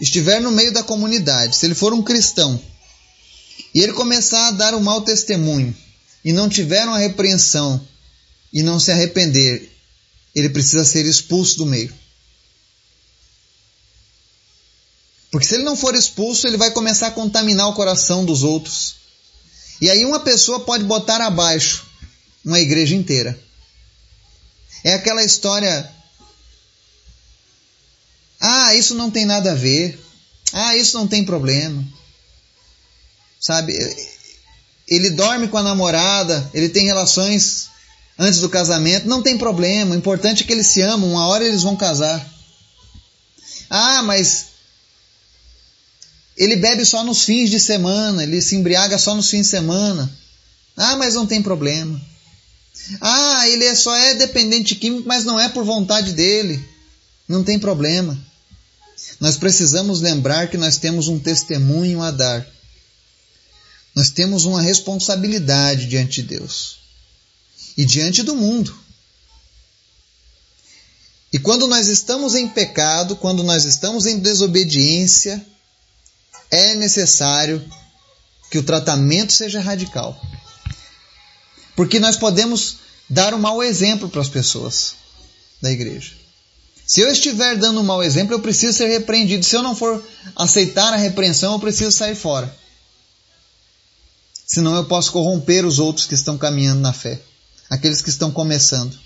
estiver 0.00 0.40
no 0.40 0.50
meio 0.50 0.72
da 0.72 0.82
comunidade, 0.82 1.56
se 1.56 1.66
ele 1.66 1.74
for 1.74 1.92
um 1.92 2.02
cristão, 2.02 2.60
e 3.74 3.80
ele 3.80 3.92
começar 3.92 4.48
a 4.48 4.52
dar 4.52 4.74
um 4.74 4.80
mau 4.80 5.02
testemunho, 5.02 5.74
e 6.24 6.32
não 6.32 6.48
tiver 6.48 6.84
uma 6.86 6.98
repreensão, 6.98 7.86
e 8.52 8.62
não 8.62 8.78
se 8.78 8.90
arrepender, 8.90 9.70
ele 10.34 10.48
precisa 10.48 10.84
ser 10.84 11.06
expulso 11.06 11.58
do 11.58 11.66
meio. 11.66 11.92
Porque 15.30 15.46
se 15.46 15.54
ele 15.54 15.64
não 15.64 15.74
for 15.74 15.94
expulso, 15.94 16.46
ele 16.46 16.58
vai 16.58 16.70
começar 16.70 17.06
a 17.06 17.12
contaminar 17.12 17.68
o 17.68 17.74
coração 17.74 18.24
dos 18.24 18.42
outros. 18.42 18.96
E 19.80 19.88
aí 19.88 20.04
uma 20.04 20.20
pessoa 20.20 20.60
pode 20.60 20.84
botar 20.84 21.20
abaixo 21.22 21.86
uma 22.44 22.60
igreja 22.60 22.94
inteira. 22.94 23.38
É 24.84 24.94
aquela 24.94 25.24
história. 25.24 25.90
Ah, 28.42 28.74
isso 28.74 28.96
não 28.96 29.08
tem 29.08 29.24
nada 29.24 29.52
a 29.52 29.54
ver. 29.54 30.04
Ah, 30.52 30.76
isso 30.76 30.98
não 30.98 31.06
tem 31.06 31.24
problema. 31.24 31.84
Sabe? 33.38 33.72
Ele 34.88 35.10
dorme 35.10 35.46
com 35.46 35.58
a 35.58 35.62
namorada, 35.62 36.50
ele 36.52 36.68
tem 36.68 36.86
relações 36.86 37.68
antes 38.18 38.40
do 38.40 38.48
casamento, 38.48 39.06
não 39.06 39.22
tem 39.22 39.38
problema. 39.38 39.94
O 39.94 39.98
importante 39.98 40.42
é 40.42 40.46
que 40.46 40.52
eles 40.52 40.66
se 40.66 40.82
amam, 40.82 41.12
uma 41.12 41.28
hora 41.28 41.44
eles 41.44 41.62
vão 41.62 41.76
casar. 41.76 42.28
Ah, 43.70 44.02
mas 44.02 44.46
ele 46.36 46.56
bebe 46.56 46.84
só 46.84 47.04
nos 47.04 47.22
fins 47.22 47.48
de 47.48 47.60
semana, 47.60 48.24
ele 48.24 48.42
se 48.42 48.56
embriaga 48.56 48.98
só 48.98 49.14
nos 49.14 49.30
fins 49.30 49.42
de 49.42 49.50
semana. 49.50 50.12
Ah, 50.76 50.96
mas 50.96 51.14
não 51.14 51.26
tem 51.26 51.40
problema. 51.40 52.00
Ah, 53.00 53.48
ele 53.48 53.64
é, 53.64 53.74
só 53.76 53.94
é 53.94 54.14
dependente 54.14 54.74
químico, 54.74 55.06
mas 55.06 55.24
não 55.24 55.38
é 55.38 55.48
por 55.48 55.64
vontade 55.64 56.12
dele. 56.12 56.62
Não 57.28 57.44
tem 57.44 57.56
problema. 57.56 58.18
Nós 59.22 59.36
precisamos 59.36 60.00
lembrar 60.00 60.50
que 60.50 60.56
nós 60.56 60.78
temos 60.78 61.06
um 61.06 61.16
testemunho 61.16 62.02
a 62.02 62.10
dar. 62.10 62.44
Nós 63.94 64.10
temos 64.10 64.46
uma 64.46 64.60
responsabilidade 64.60 65.86
diante 65.86 66.22
de 66.22 66.28
Deus 66.30 66.78
e 67.78 67.84
diante 67.84 68.24
do 68.24 68.34
mundo. 68.34 68.76
E 71.32 71.38
quando 71.38 71.68
nós 71.68 71.86
estamos 71.86 72.34
em 72.34 72.48
pecado, 72.48 73.14
quando 73.14 73.44
nós 73.44 73.64
estamos 73.64 74.06
em 74.06 74.18
desobediência, 74.18 75.40
é 76.50 76.74
necessário 76.74 77.64
que 78.50 78.58
o 78.58 78.64
tratamento 78.64 79.32
seja 79.32 79.60
radical. 79.60 80.20
Porque 81.76 82.00
nós 82.00 82.16
podemos 82.16 82.78
dar 83.08 83.32
um 83.34 83.38
mau 83.38 83.62
exemplo 83.62 84.08
para 84.08 84.20
as 84.20 84.28
pessoas 84.28 84.96
da 85.60 85.70
igreja. 85.70 86.21
Se 86.86 87.00
eu 87.00 87.10
estiver 87.10 87.56
dando 87.56 87.80
um 87.80 87.84
mau 87.84 88.02
exemplo, 88.02 88.34
eu 88.34 88.40
preciso 88.40 88.76
ser 88.76 88.86
repreendido. 88.86 89.44
Se 89.44 89.56
eu 89.56 89.62
não 89.62 89.74
for 89.74 90.04
aceitar 90.36 90.92
a 90.92 90.96
repreensão, 90.96 91.52
eu 91.54 91.60
preciso 91.60 91.92
sair 91.92 92.14
fora. 92.14 92.54
Senão 94.46 94.74
eu 94.76 94.84
posso 94.84 95.12
corromper 95.12 95.64
os 95.64 95.78
outros 95.78 96.06
que 96.06 96.14
estão 96.14 96.36
caminhando 96.36 96.80
na 96.80 96.92
fé, 96.92 97.20
aqueles 97.70 98.02
que 98.02 98.10
estão 98.10 98.30
começando. 98.30 98.98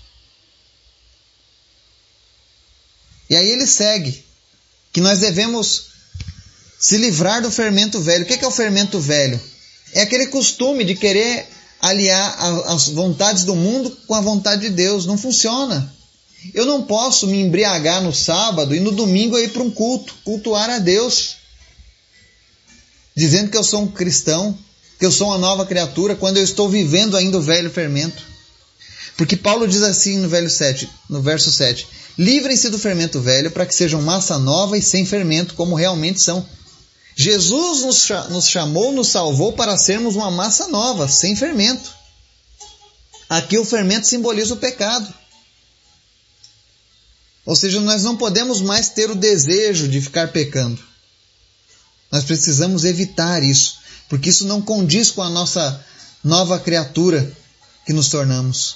E 3.29 3.35
aí 3.35 3.47
ele 3.47 3.65
segue 3.65 4.25
que 4.91 5.01
nós 5.01 5.19
devemos 5.19 5.87
se 6.79 6.97
livrar 6.97 7.41
do 7.41 7.51
fermento 7.51 7.99
velho. 7.99 8.23
O 8.23 8.27
que 8.27 8.33
é 8.33 8.47
o 8.47 8.51
fermento 8.51 8.99
velho? 8.99 9.39
É 9.93 10.01
aquele 10.01 10.27
costume 10.27 10.83
de 10.83 10.95
querer 10.95 11.47
aliar 11.79 12.37
as 12.67 12.89
vontades 12.89 13.43
do 13.43 13.55
mundo 13.55 13.95
com 14.07 14.15
a 14.15 14.21
vontade 14.21 14.63
de 14.63 14.69
Deus. 14.69 15.05
Não 15.05 15.17
funciona. 15.17 15.93
Eu 16.53 16.65
não 16.65 16.83
posso 16.83 17.27
me 17.27 17.39
embriagar 17.39 18.01
no 18.01 18.13
sábado 18.13 18.75
e 18.75 18.79
no 18.79 18.91
domingo 18.91 19.37
ir 19.37 19.51
para 19.51 19.63
um 19.63 19.71
culto, 19.71 20.15
cultuar 20.23 20.69
a 20.69 20.79
Deus, 20.79 21.37
dizendo 23.15 23.49
que 23.49 23.57
eu 23.57 23.63
sou 23.63 23.81
um 23.81 23.87
cristão, 23.87 24.57
que 24.99 25.05
eu 25.05 25.11
sou 25.11 25.27
uma 25.27 25.37
nova 25.37 25.65
criatura, 25.65 26.15
quando 26.15 26.37
eu 26.37 26.43
estou 26.43 26.69
vivendo 26.69 27.17
ainda 27.17 27.37
o 27.37 27.41
velho 27.41 27.69
fermento. 27.69 28.23
Porque 29.15 29.35
Paulo 29.35 29.67
diz 29.67 29.81
assim 29.81 30.17
no, 30.17 30.29
velho 30.29 30.49
7, 30.49 30.89
no 31.09 31.21
verso 31.21 31.51
7: 31.51 31.87
Livrem-se 32.17 32.69
do 32.69 32.77
fermento 32.77 33.19
velho 33.19 33.49
para 33.49 33.65
que 33.65 33.73
sejam 33.73 34.01
massa 34.01 34.37
nova 34.37 34.77
e 34.77 34.81
sem 34.81 35.05
fermento, 35.05 35.55
como 35.55 35.75
realmente 35.75 36.21
são. 36.21 36.47
Jesus 37.15 37.81
nos, 37.81 38.09
nos 38.29 38.47
chamou, 38.47 38.91
nos 38.91 39.07
salvou 39.07 39.53
para 39.53 39.75
sermos 39.75 40.15
uma 40.15 40.29
massa 40.29 40.67
nova, 40.67 41.07
sem 41.07 41.35
fermento. 41.35 41.91
Aqui 43.27 43.57
o 43.57 43.65
fermento 43.65 44.07
simboliza 44.07 44.53
o 44.53 44.57
pecado. 44.57 45.11
Ou 47.47 47.55
seja, 47.55 47.79
nós 47.79 48.03
não 48.03 48.17
podemos 48.17 48.59
mais 48.59 48.89
ter 48.89 49.09
o 49.09 49.15
desejo 49.15 49.87
de 49.87 50.01
ficar 50.01 50.33
pecando. 50.33 50.83
Nós 52.11 52.25
precisamos 52.25 52.83
evitar 52.83 53.41
isso, 53.41 53.77
porque 54.09 54.29
isso 54.29 54.45
não 54.45 54.61
condiz 54.61 55.11
com 55.11 55.21
a 55.23 55.29
nossa 55.29 55.81
nova 56.21 56.59
criatura 56.59 57.31
que 57.85 57.93
nos 57.93 58.09
tornamos. 58.09 58.75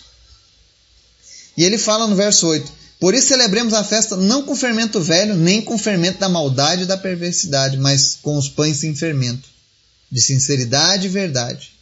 E 1.57 1.65
ele 1.65 1.77
fala 1.77 2.07
no 2.07 2.15
verso 2.15 2.47
8: 2.47 2.71
Por 2.97 3.13
isso 3.13 3.27
celebremos 3.27 3.73
a 3.73 3.83
festa 3.83 4.15
não 4.15 4.43
com 4.43 4.55
fermento 4.55 5.01
velho, 5.01 5.35
nem 5.35 5.61
com 5.61 5.77
fermento 5.77 6.19
da 6.19 6.29
maldade 6.29 6.83
e 6.83 6.87
da 6.87 6.97
perversidade, 6.97 7.75
mas 7.75 8.17
com 8.21 8.37
os 8.37 8.47
pães 8.47 8.77
sem 8.77 8.95
fermento, 8.95 9.49
de 10.09 10.21
sinceridade 10.21 11.07
e 11.07 11.09
verdade. 11.09 11.73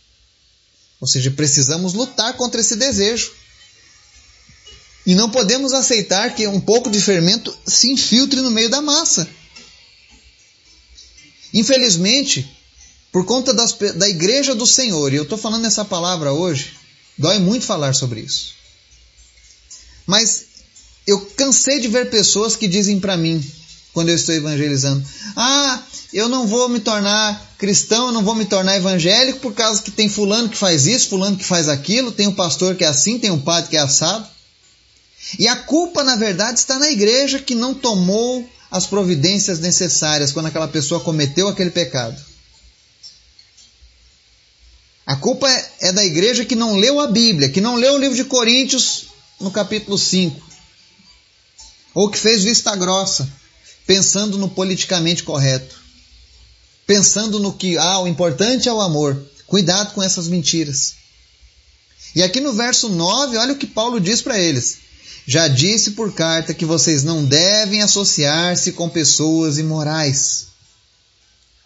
Ou 1.00 1.08
seja, 1.08 1.30
precisamos 1.30 1.94
lutar 1.94 2.36
contra 2.36 2.60
esse 2.60 2.76
desejo. 2.76 3.32
E 5.10 5.16
não 5.16 5.28
podemos 5.28 5.74
aceitar 5.74 6.36
que 6.36 6.46
um 6.46 6.60
pouco 6.60 6.88
de 6.88 7.02
fermento 7.02 7.58
se 7.66 7.92
infiltre 7.92 8.42
no 8.42 8.52
meio 8.52 8.70
da 8.70 8.80
massa. 8.80 9.28
Infelizmente, 11.52 12.48
por 13.12 13.26
conta 13.26 13.52
das, 13.52 13.74
da 13.96 14.08
igreja 14.08 14.54
do 14.54 14.68
Senhor, 14.68 15.12
e 15.12 15.16
eu 15.16 15.24
estou 15.24 15.36
falando 15.36 15.66
essa 15.66 15.84
palavra 15.84 16.32
hoje, 16.32 16.74
dói 17.18 17.40
muito 17.40 17.66
falar 17.66 17.96
sobre 17.96 18.20
isso. 18.20 18.54
Mas 20.06 20.46
eu 21.08 21.20
cansei 21.36 21.80
de 21.80 21.88
ver 21.88 22.12
pessoas 22.12 22.56
que 22.56 22.68
dizem 22.68 23.00
para 23.00 23.18
mim, 23.18 23.44
quando 23.92 24.10
eu 24.10 24.16
estou 24.16 24.36
evangelizando, 24.36 25.04
ah, 25.36 25.82
eu 26.14 26.30
não 26.30 26.46
vou 26.46 26.70
me 26.70 26.80
tornar 26.80 27.56
cristão, 27.58 28.06
eu 28.06 28.14
não 28.14 28.24
vou 28.24 28.36
me 28.36 28.46
tornar 28.46 28.78
evangélico 28.78 29.40
por 29.40 29.56
causa 29.56 29.82
que 29.82 29.90
tem 29.90 30.08
fulano 30.08 30.50
que 30.50 30.56
faz 30.56 30.86
isso, 30.86 31.10
fulano 31.10 31.36
que 31.36 31.44
faz 31.44 31.68
aquilo, 31.68 32.12
tem 32.12 32.28
um 32.28 32.36
pastor 32.36 32.76
que 32.76 32.84
é 32.84 32.88
assim, 32.88 33.18
tem 33.18 33.32
um 33.32 33.42
padre 33.42 33.72
que 33.72 33.76
é 33.76 33.80
assado. 33.80 34.38
E 35.38 35.48
a 35.48 35.56
culpa, 35.56 36.04
na 36.04 36.16
verdade, 36.16 36.60
está 36.60 36.80
na 36.80 36.90
igreja 36.90 37.40
que 37.40 37.54
não 37.54 37.74
tomou 37.74 38.50
as 38.72 38.86
providências 38.86 39.60
necessárias 39.60 40.32
quando 40.32 40.48
aquela 40.48 40.68
pessoa 40.68 41.02
cometeu 41.02 41.48
aquele 41.48 41.70
pecado. 41.70 42.20
A 45.06 45.16
culpa 45.16 45.50
é, 45.50 45.72
é 45.80 45.92
da 45.92 46.06
igreja 46.06 46.46
que 46.46 46.56
não 46.56 46.78
leu 46.78 47.00
a 47.00 47.08
Bíblia, 47.08 47.50
que 47.50 47.62
não 47.62 47.76
leu 47.76 47.96
o 47.96 47.98
livro 47.98 48.16
de 48.16 48.24
Coríntios 48.24 49.08
no 49.40 49.50
capítulo 49.50 49.98
5. 49.98 50.40
Ou 51.96 52.10
que 52.10 52.18
fez 52.18 52.44
vista 52.44 52.76
grossa, 52.76 53.28
pensando 53.88 54.38
no 54.38 54.50
politicamente 54.50 55.24
correto. 55.24 55.76
Pensando 56.86 57.40
no 57.40 57.54
que, 57.54 57.78
ah, 57.78 58.00
o 58.00 58.08
importante 58.08 58.70
é 58.70 58.74
o 58.74 58.82
amor. 58.82 59.20
Cuidado 59.48 59.94
com 59.96 60.04
essas 60.04 60.28
mentiras. 60.28 60.94
E 62.16 62.22
aqui 62.22 62.40
no 62.40 62.54
verso 62.54 62.88
9, 62.88 63.38
olha 63.38 63.54
o 63.54 63.58
que 63.58 63.68
Paulo 63.68 64.00
diz 64.00 64.22
para 64.22 64.38
eles. 64.38 64.78
Já 65.26 65.48
disse 65.48 65.92
por 65.92 66.14
carta 66.14 66.54
que 66.54 66.66
vocês 66.66 67.04
não 67.04 67.24
devem 67.24 67.82
associar-se 67.82 68.72
com 68.72 68.90
pessoas 68.90 69.58
imorais. 69.58 70.48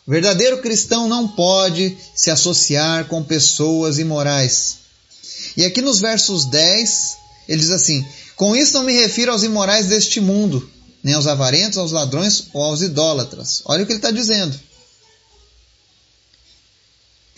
O 0.06 0.12
verdadeiro 0.12 0.62
cristão 0.62 1.08
não 1.08 1.28
pode 1.28 1.98
se 2.14 2.30
associar 2.30 3.06
com 3.06 3.24
pessoas 3.24 4.00
imorais. 4.00 4.80
E 5.56 5.64
aqui 5.64 5.82
nos 5.82 6.00
versos 6.00 6.46
10, 6.46 7.18
ele 7.48 7.62
diz 7.62 7.72
assim: 7.72 8.06
Com 8.36 8.56
isso 8.56 8.74
não 8.74 8.84
me 8.84 8.94
refiro 8.94 9.32
aos 9.32 9.44
imorais 9.44 9.88
deste 9.88 10.20
mundo, 10.20 10.70
nem 11.02 11.14
aos 11.14 11.28
avarentos, 11.28 11.78
aos 11.78 11.92
ladrões 11.92 12.48
ou 12.54 12.64
aos 12.64 12.82
idólatras. 12.82 13.62
Olha 13.66 13.84
o 13.84 13.86
que 13.86 13.94
ele 13.94 14.00
está 14.00 14.12
dizendo. 14.12 14.60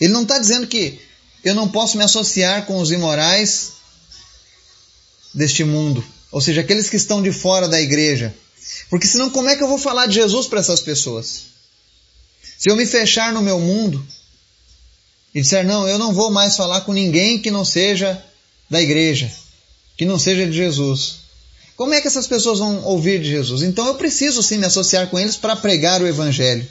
Ele 0.00 0.12
não 0.12 0.22
está 0.22 0.38
dizendo 0.38 0.66
que 0.66 1.00
eu 1.44 1.54
não 1.54 1.68
posso 1.68 1.96
me 1.96 2.04
associar 2.04 2.66
com 2.66 2.80
os 2.80 2.90
imorais 2.90 3.75
deste 5.36 5.62
mundo 5.62 6.02
ou 6.30 6.40
seja, 6.42 6.60
aqueles 6.60 6.90
que 6.90 6.96
estão 6.96 7.22
de 7.22 7.32
fora 7.32 7.68
da 7.68 7.80
igreja. 7.80 8.34
Porque 8.90 9.06
senão, 9.06 9.30
como 9.30 9.48
é 9.48 9.56
que 9.56 9.62
eu 9.62 9.68
vou 9.68 9.78
falar 9.78 10.06
de 10.06 10.16
Jesus 10.16 10.46
para 10.46 10.60
essas 10.60 10.80
pessoas? 10.80 11.44
Se 12.58 12.68
eu 12.70 12.76
me 12.76 12.86
fechar 12.86 13.32
no 13.32 13.40
meu 13.40 13.58
mundo 13.60 14.06
e 15.34 15.40
disser, 15.40 15.64
não, 15.64 15.88
eu 15.88 15.98
não 15.98 16.12
vou 16.12 16.30
mais 16.30 16.56
falar 16.56 16.82
com 16.82 16.92
ninguém 16.92 17.38
que 17.38 17.50
não 17.50 17.64
seja 17.64 18.22
da 18.68 18.82
igreja, 18.82 19.32
que 19.96 20.04
não 20.04 20.18
seja 20.18 20.46
de 20.46 20.52
Jesus. 20.52 21.20
Como 21.76 21.94
é 21.94 22.00
que 22.00 22.08
essas 22.08 22.26
pessoas 22.26 22.58
vão 22.58 22.82
ouvir 22.84 23.20
de 23.20 23.30
Jesus? 23.30 23.62
Então 23.62 23.86
eu 23.86 23.94
preciso 23.94 24.42
sim 24.42 24.58
me 24.58 24.66
associar 24.66 25.08
com 25.08 25.18
eles 25.18 25.36
para 25.36 25.56
pregar 25.56 26.02
o 26.02 26.06
Evangelho, 26.06 26.68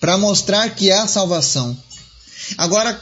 para 0.00 0.18
mostrar 0.18 0.74
que 0.74 0.90
há 0.90 1.06
salvação. 1.06 1.74
Agora, 2.58 3.00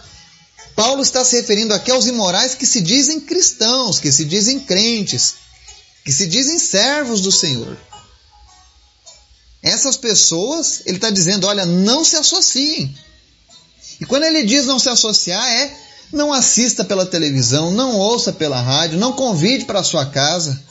Paulo 0.75 1.03
está 1.03 1.25
se 1.25 1.37
referindo 1.37 1.73
aqui 1.73 1.91
aos 1.91 2.07
imorais 2.07 2.55
que 2.55 2.67
se 2.67 2.81
dizem 2.81 3.21
cristãos, 3.21 4.01
que 4.01 4.11
se 4.11 4.25
dizem 4.25 4.59
crentes, 4.59 5.35
que 6.05 6.13
se 6.13 6.27
dizem 6.27 6.59
servos 6.59 7.21
do 7.21 7.31
Senhor. 7.31 7.77
Essas 9.63 9.97
pessoas, 9.97 10.83
ele 10.85 10.97
está 10.97 11.11
dizendo: 11.11 11.47
olha, 11.47 11.65
não 11.65 12.05
se 12.05 12.17
associem. 12.17 12.95
E 14.01 14.05
quando 14.05 14.25
ele 14.25 14.43
diz 14.43 14.67
não 14.67 14.79
se 14.79 14.89
associar, 14.89 15.49
é 15.49 15.75
não 16.13 16.33
assista 16.33 16.85
pela 16.85 17.07
televisão, 17.07 17.71
não 17.71 17.97
ouça 17.97 18.33
pela 18.33 18.61
rádio, 18.61 18.99
não 18.99 19.13
convide 19.13 19.65
para 19.65 19.83
sua 19.83 20.07
casa. 20.07 20.63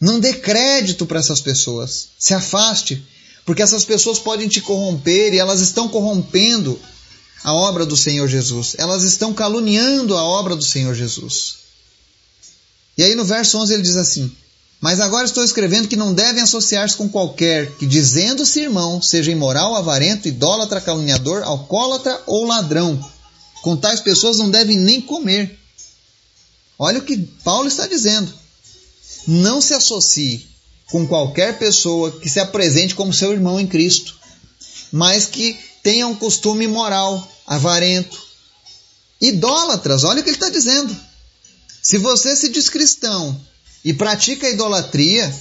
Não 0.00 0.20
dê 0.20 0.34
crédito 0.34 1.06
para 1.06 1.18
essas 1.18 1.40
pessoas. 1.40 2.10
Se 2.18 2.34
afaste, 2.34 3.04
porque 3.44 3.62
essas 3.62 3.84
pessoas 3.84 4.18
podem 4.18 4.48
te 4.48 4.60
corromper 4.60 5.32
e 5.32 5.38
elas 5.38 5.60
estão 5.60 5.88
corrompendo 5.88 6.78
a 7.42 7.52
obra 7.52 7.86
do 7.86 7.96
Senhor 7.96 8.28
Jesus. 8.28 8.74
Elas 8.78 9.02
estão 9.02 9.32
caluniando 9.32 10.16
a 10.16 10.22
obra 10.22 10.56
do 10.56 10.64
Senhor 10.64 10.94
Jesus. 10.94 11.56
E 12.96 13.02
aí 13.02 13.14
no 13.14 13.24
verso 13.24 13.58
11 13.58 13.74
ele 13.74 13.82
diz 13.82 13.96
assim: 13.96 14.30
Mas 14.80 15.00
agora 15.00 15.24
estou 15.24 15.44
escrevendo 15.44 15.88
que 15.88 15.96
não 15.96 16.12
devem 16.12 16.42
associar-se 16.42 16.96
com 16.96 17.08
qualquer 17.08 17.70
que, 17.76 17.86
dizendo-se 17.86 18.60
irmão, 18.60 19.00
seja 19.00 19.30
imoral, 19.30 19.76
avarento, 19.76 20.26
idólatra, 20.26 20.80
caluniador, 20.80 21.42
alcoólatra 21.42 22.20
ou 22.26 22.44
ladrão. 22.44 22.98
Com 23.62 23.76
tais 23.76 24.00
pessoas 24.00 24.38
não 24.38 24.50
devem 24.50 24.78
nem 24.78 25.00
comer. 25.00 25.58
Olha 26.78 26.98
o 26.98 27.04
que 27.04 27.16
Paulo 27.16 27.68
está 27.68 27.86
dizendo. 27.86 28.32
Não 29.26 29.60
se 29.60 29.74
associe 29.74 30.46
com 30.90 31.06
qualquer 31.06 31.58
pessoa 31.58 32.10
que 32.18 32.30
se 32.30 32.40
apresente 32.40 32.94
como 32.94 33.12
seu 33.12 33.32
irmão 33.32 33.60
em 33.60 33.66
Cristo, 33.66 34.16
mas 34.90 35.26
que 35.26 35.58
tenha 35.82 36.06
um 36.06 36.14
costume 36.14 36.66
moral, 36.66 37.26
avarento, 37.46 38.20
idólatras. 39.20 40.04
Olha 40.04 40.20
o 40.20 40.22
que 40.22 40.30
ele 40.30 40.36
está 40.36 40.48
dizendo. 40.48 40.96
Se 41.82 41.98
você 41.98 42.36
se 42.36 42.48
diz 42.48 42.68
cristão 42.68 43.38
e 43.84 43.92
pratica 43.94 44.46
a 44.46 44.50
idolatria, 44.50 45.34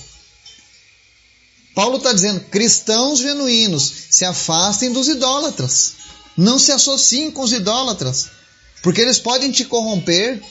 Paulo 1.76 1.98
está 1.98 2.14
dizendo: 2.14 2.40
cristãos 2.42 3.20
genuínos 3.20 3.92
se 4.10 4.26
afastem 4.26 4.92
dos 4.92 5.08
idólatras. 5.08 5.94
Não 6.36 6.58
se 6.60 6.72
associem 6.72 7.32
com 7.32 7.42
os 7.42 7.52
idólatras, 7.52 8.30
porque 8.82 9.02
eles 9.02 9.20
podem 9.20 9.52
te 9.52 9.66
corromper. 9.66 10.42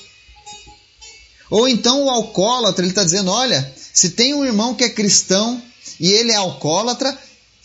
Ou 1.49 1.68
então 1.68 2.05
o 2.05 2.11
alcoólatra, 2.11 2.85
ele 2.85 2.90
está 2.90 3.05
dizendo: 3.05 3.31
olha, 3.31 3.75
se 3.92 4.11
tem 4.11 4.35
um 4.35 4.44
irmão 4.44 4.75
que 4.75 4.85
é 4.85 4.90
cristão 4.90 5.62
e 5.99 6.09
ele 6.12 6.33
é 6.33 6.37
alcoólatra, 6.37 7.16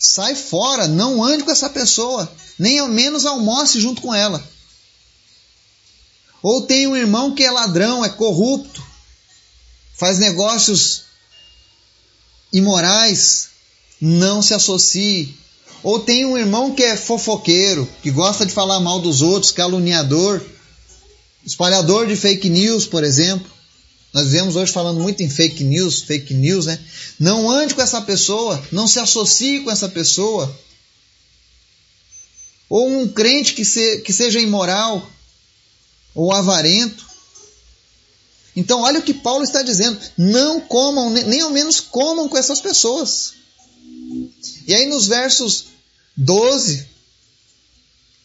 sai 0.02 0.34
fora, 0.34 0.88
não 0.88 1.22
ande 1.22 1.44
com 1.44 1.52
essa 1.52 1.70
pessoa, 1.70 2.30
nem 2.58 2.80
ao 2.80 2.88
menos 2.88 3.24
almoce 3.24 3.80
junto 3.80 4.02
com 4.02 4.12
ela. 4.12 4.42
Ou 6.42 6.62
tem 6.62 6.88
um 6.88 6.96
irmão 6.96 7.36
que 7.36 7.44
é 7.44 7.50
ladrão, 7.52 8.04
é 8.04 8.08
corrupto, 8.08 8.84
faz 9.96 10.18
negócios 10.18 11.04
imorais, 12.52 13.50
não 14.00 14.42
se 14.42 14.52
associe. 14.52 15.38
Ou 15.84 16.00
tem 16.00 16.26
um 16.26 16.36
irmão 16.36 16.74
que 16.74 16.82
é 16.82 16.96
fofoqueiro, 16.96 17.88
que 18.02 18.10
gosta 18.10 18.44
de 18.44 18.52
falar 18.52 18.80
mal 18.80 18.98
dos 18.98 19.22
outros, 19.22 19.52
caluniador, 19.52 20.44
espalhador 21.46 22.08
de 22.08 22.16
fake 22.16 22.48
news, 22.50 22.86
por 22.86 23.04
exemplo. 23.04 23.48
Nós 24.12 24.28
vemos 24.28 24.56
hoje 24.56 24.70
falando 24.70 25.00
muito 25.00 25.22
em 25.22 25.30
fake 25.30 25.64
news, 25.64 26.02
fake 26.02 26.34
news, 26.34 26.66
né? 26.66 26.78
Não 27.18 27.50
ande 27.50 27.74
com 27.74 27.80
essa 27.80 28.00
pessoa, 28.02 28.62
não 28.70 28.86
se 28.86 28.98
associe 28.98 29.60
com 29.60 29.70
essa 29.70 29.88
pessoa. 29.88 30.54
Ou 32.68 32.88
um 32.88 33.08
crente 33.08 33.54
que, 33.54 33.64
se, 33.64 34.00
que 34.00 34.12
seja 34.12 34.38
imoral, 34.38 35.10
ou 36.14 36.32
avarento. 36.32 37.06
Então, 38.54 38.82
olha 38.82 39.00
o 39.00 39.02
que 39.02 39.14
Paulo 39.14 39.44
está 39.44 39.62
dizendo: 39.62 39.98
não 40.16 40.60
comam, 40.60 41.08
nem 41.10 41.40
ao 41.40 41.50
menos 41.50 41.80
comam 41.80 42.28
com 42.28 42.36
essas 42.36 42.60
pessoas. 42.60 43.34
E 44.66 44.74
aí, 44.74 44.86
nos 44.86 45.06
versos 45.06 45.66
12, 46.16 46.86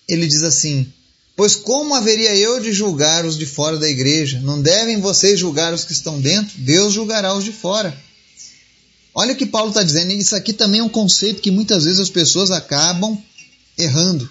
ele 0.07 0.27
diz 0.27 0.43
assim: 0.43 0.91
Pois 1.37 1.55
como 1.55 1.93
haveria 1.93 2.35
eu 2.35 2.59
de 2.59 2.73
julgar 2.73 3.23
os 3.23 3.37
de 3.37 3.45
fora 3.45 3.77
da 3.77 3.87
igreja? 3.87 4.39
Não 4.39 4.59
devem 4.59 4.99
vocês 4.99 5.39
julgar 5.39 5.71
os 5.71 5.85
que 5.85 5.93
estão 5.93 6.19
dentro? 6.19 6.57
Deus 6.57 6.91
julgará 6.91 7.31
os 7.35 7.43
de 7.43 7.51
fora. 7.51 7.95
Olha 9.13 9.33
o 9.33 9.35
que 9.37 9.45
Paulo 9.45 9.69
está 9.69 9.83
dizendo, 9.83 10.11
isso 10.13 10.35
aqui 10.35 10.51
também 10.51 10.79
é 10.79 10.83
um 10.83 10.89
conceito 10.89 11.39
que 11.39 11.51
muitas 11.51 11.83
vezes 11.83 11.99
as 11.99 12.09
pessoas 12.09 12.49
acabam 12.49 13.21
errando. 13.77 14.27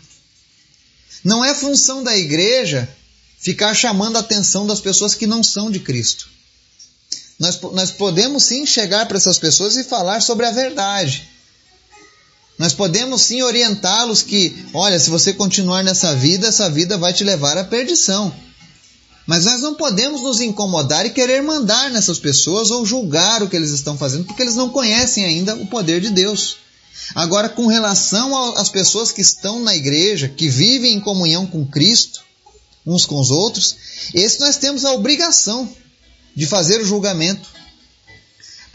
Não 1.23 1.45
é 1.45 1.55
função 1.55 2.03
da 2.03 2.17
igreja 2.17 2.89
ficar 3.39 3.73
chamando 3.73 4.17
a 4.17 4.21
atenção 4.21 4.67
das 4.67 4.81
pessoas 4.81 5.15
que 5.15 5.29
não 5.29 5.45
são 5.45 5.71
de 5.71 5.79
Cristo. 5.79 6.29
Nós, 7.39 7.61
nós 7.73 7.93
podemos 7.93 8.43
sim 8.43 8.67
chegar 8.67 9.07
para 9.07 9.17
essas 9.17 9.39
pessoas 9.39 9.77
e 9.77 9.85
falar 9.85 10.21
sobre 10.21 10.45
a 10.45 10.51
verdade. 10.51 11.29
Nós 12.59 12.73
podemos 12.73 13.23
sim 13.23 13.43
orientá-los 13.43 14.23
que, 14.23 14.67
olha, 14.73 14.99
se 14.99 15.11
você 15.11 15.33
continuar 15.33 15.85
nessa 15.85 16.15
vida, 16.15 16.49
essa 16.49 16.71
vida 16.71 16.97
vai 16.97 17.13
te 17.13 17.23
levar 17.23 17.59
à 17.59 17.65
perdição. 17.65 18.35
Mas 19.27 19.45
nós 19.45 19.61
não 19.61 19.75
podemos 19.75 20.23
nos 20.23 20.41
incomodar 20.41 21.05
e 21.05 21.11
querer 21.11 21.43
mandar 21.43 21.91
nessas 21.91 22.19
pessoas 22.19 22.71
ou 22.71 22.87
julgar 22.87 23.43
o 23.43 23.49
que 23.49 23.57
eles 23.57 23.71
estão 23.71 23.99
fazendo, 23.99 24.25
porque 24.25 24.41
eles 24.41 24.55
não 24.55 24.71
conhecem 24.71 25.25
ainda 25.25 25.55
o 25.57 25.67
poder 25.67 26.01
de 26.01 26.11
Deus. 26.11 26.59
Agora, 27.15 27.49
com 27.49 27.67
relação 27.67 28.55
às 28.57 28.69
pessoas 28.69 29.13
que 29.13 29.21
estão 29.21 29.61
na 29.61 29.75
igreja, 29.75 30.29
que 30.29 30.49
vivem 30.49 30.95
em 30.95 31.01
comunhão 31.01 31.47
com 31.47 31.67
Cristo, 31.67 32.25
uns 32.87 33.05
com 33.05 33.21
os 33.21 33.31
outros, 33.31 33.77
esse 34.15 34.41
nós 34.41 34.57
temos 34.57 34.85
a 34.85 34.93
obrigação 34.93 35.69
de 36.35 36.47
fazer 36.47 36.81
o 36.81 36.87
julgamento. 36.87 37.49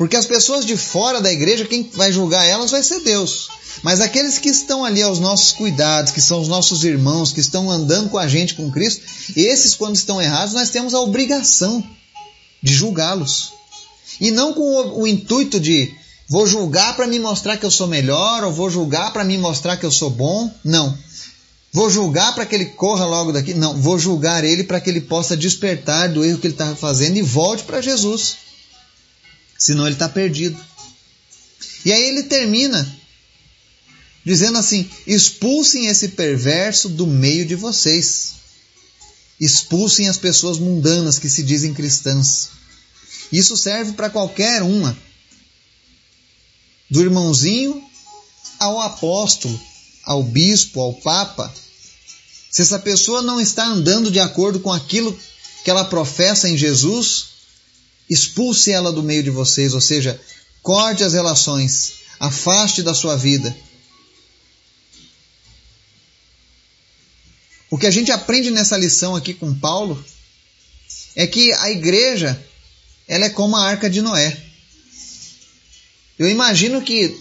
Porque 0.01 0.15
as 0.15 0.25
pessoas 0.25 0.65
de 0.65 0.75
fora 0.75 1.21
da 1.21 1.31
igreja, 1.31 1.63
quem 1.63 1.87
vai 1.93 2.11
julgar 2.11 2.43
elas 2.43 2.71
vai 2.71 2.81
ser 2.81 3.01
Deus. 3.01 3.49
Mas 3.83 4.01
aqueles 4.01 4.39
que 4.39 4.49
estão 4.49 4.83
ali 4.83 4.99
aos 4.99 5.19
nossos 5.19 5.51
cuidados, 5.51 6.11
que 6.11 6.19
são 6.19 6.41
os 6.41 6.47
nossos 6.47 6.83
irmãos, 6.83 7.31
que 7.31 7.39
estão 7.39 7.69
andando 7.69 8.09
com 8.09 8.17
a 8.17 8.27
gente, 8.27 8.55
com 8.55 8.71
Cristo, 8.71 9.03
esses, 9.35 9.75
quando 9.75 9.95
estão 9.95 10.19
errados, 10.19 10.55
nós 10.55 10.71
temos 10.71 10.95
a 10.95 10.99
obrigação 10.99 11.87
de 12.63 12.73
julgá-los. 12.73 13.53
E 14.19 14.31
não 14.31 14.55
com 14.55 14.63
o, 14.63 15.01
o 15.01 15.07
intuito 15.07 15.59
de 15.59 15.93
vou 16.27 16.47
julgar 16.47 16.95
para 16.95 17.05
me 17.05 17.19
mostrar 17.19 17.57
que 17.57 17.65
eu 17.67 17.69
sou 17.69 17.85
melhor, 17.85 18.43
ou 18.43 18.51
vou 18.51 18.71
julgar 18.71 19.13
para 19.13 19.23
me 19.23 19.37
mostrar 19.37 19.77
que 19.77 19.85
eu 19.85 19.91
sou 19.91 20.09
bom. 20.09 20.51
Não. 20.65 20.97
Vou 21.71 21.91
julgar 21.91 22.33
para 22.33 22.47
que 22.47 22.55
ele 22.55 22.65
corra 22.65 23.05
logo 23.05 23.31
daqui? 23.31 23.53
Não, 23.53 23.79
vou 23.79 23.99
julgar 23.99 24.43
ele 24.43 24.63
para 24.63 24.81
que 24.81 24.89
ele 24.89 25.01
possa 25.01 25.37
despertar 25.37 26.09
do 26.09 26.25
erro 26.25 26.39
que 26.39 26.47
ele 26.47 26.55
está 26.55 26.75
fazendo 26.75 27.17
e 27.17 27.21
volte 27.21 27.65
para 27.65 27.81
Jesus. 27.81 28.49
Senão 29.61 29.85
ele 29.85 29.93
está 29.93 30.09
perdido. 30.09 30.59
E 31.85 31.93
aí 31.93 32.01
ele 32.01 32.23
termina 32.23 32.99
dizendo 34.25 34.57
assim: 34.57 34.89
expulsem 35.05 35.85
esse 35.85 36.09
perverso 36.09 36.89
do 36.89 37.05
meio 37.05 37.45
de 37.45 37.53
vocês. 37.53 38.33
Expulsem 39.39 40.09
as 40.09 40.17
pessoas 40.17 40.57
mundanas 40.57 41.19
que 41.19 41.29
se 41.29 41.43
dizem 41.43 41.75
cristãs. 41.75 42.49
Isso 43.31 43.55
serve 43.55 43.93
para 43.93 44.09
qualquer 44.09 44.63
uma. 44.63 44.97
Do 46.89 47.01
irmãozinho 47.01 47.87
ao 48.57 48.81
apóstolo, 48.81 49.61
ao 50.03 50.23
bispo, 50.23 50.81
ao 50.81 50.95
papa, 50.95 51.53
se 52.49 52.63
essa 52.63 52.79
pessoa 52.79 53.21
não 53.21 53.39
está 53.39 53.63
andando 53.63 54.09
de 54.09 54.19
acordo 54.19 54.59
com 54.59 54.73
aquilo 54.73 55.15
que 55.63 55.69
ela 55.69 55.85
professa 55.85 56.49
em 56.49 56.57
Jesus, 56.57 57.30
expulse 58.09 58.71
ela 58.71 58.91
do 58.91 59.03
meio 59.03 59.23
de 59.23 59.29
vocês, 59.29 59.73
ou 59.73 59.81
seja, 59.81 60.19
corte 60.61 61.03
as 61.03 61.13
relações, 61.13 61.93
afaste 62.19 62.83
da 62.83 62.93
sua 62.93 63.15
vida. 63.15 63.55
O 67.69 67.77
que 67.77 67.87
a 67.87 67.91
gente 67.91 68.11
aprende 68.11 68.51
nessa 68.51 68.77
lição 68.77 69.15
aqui 69.15 69.33
com 69.33 69.55
Paulo 69.55 70.03
é 71.15 71.25
que 71.25 71.53
a 71.53 71.71
igreja 71.71 72.39
ela 73.07 73.25
é 73.25 73.29
como 73.29 73.55
a 73.55 73.65
arca 73.65 73.89
de 73.89 74.01
Noé. 74.01 74.37
Eu 76.19 76.29
imagino 76.29 76.81
que 76.81 77.17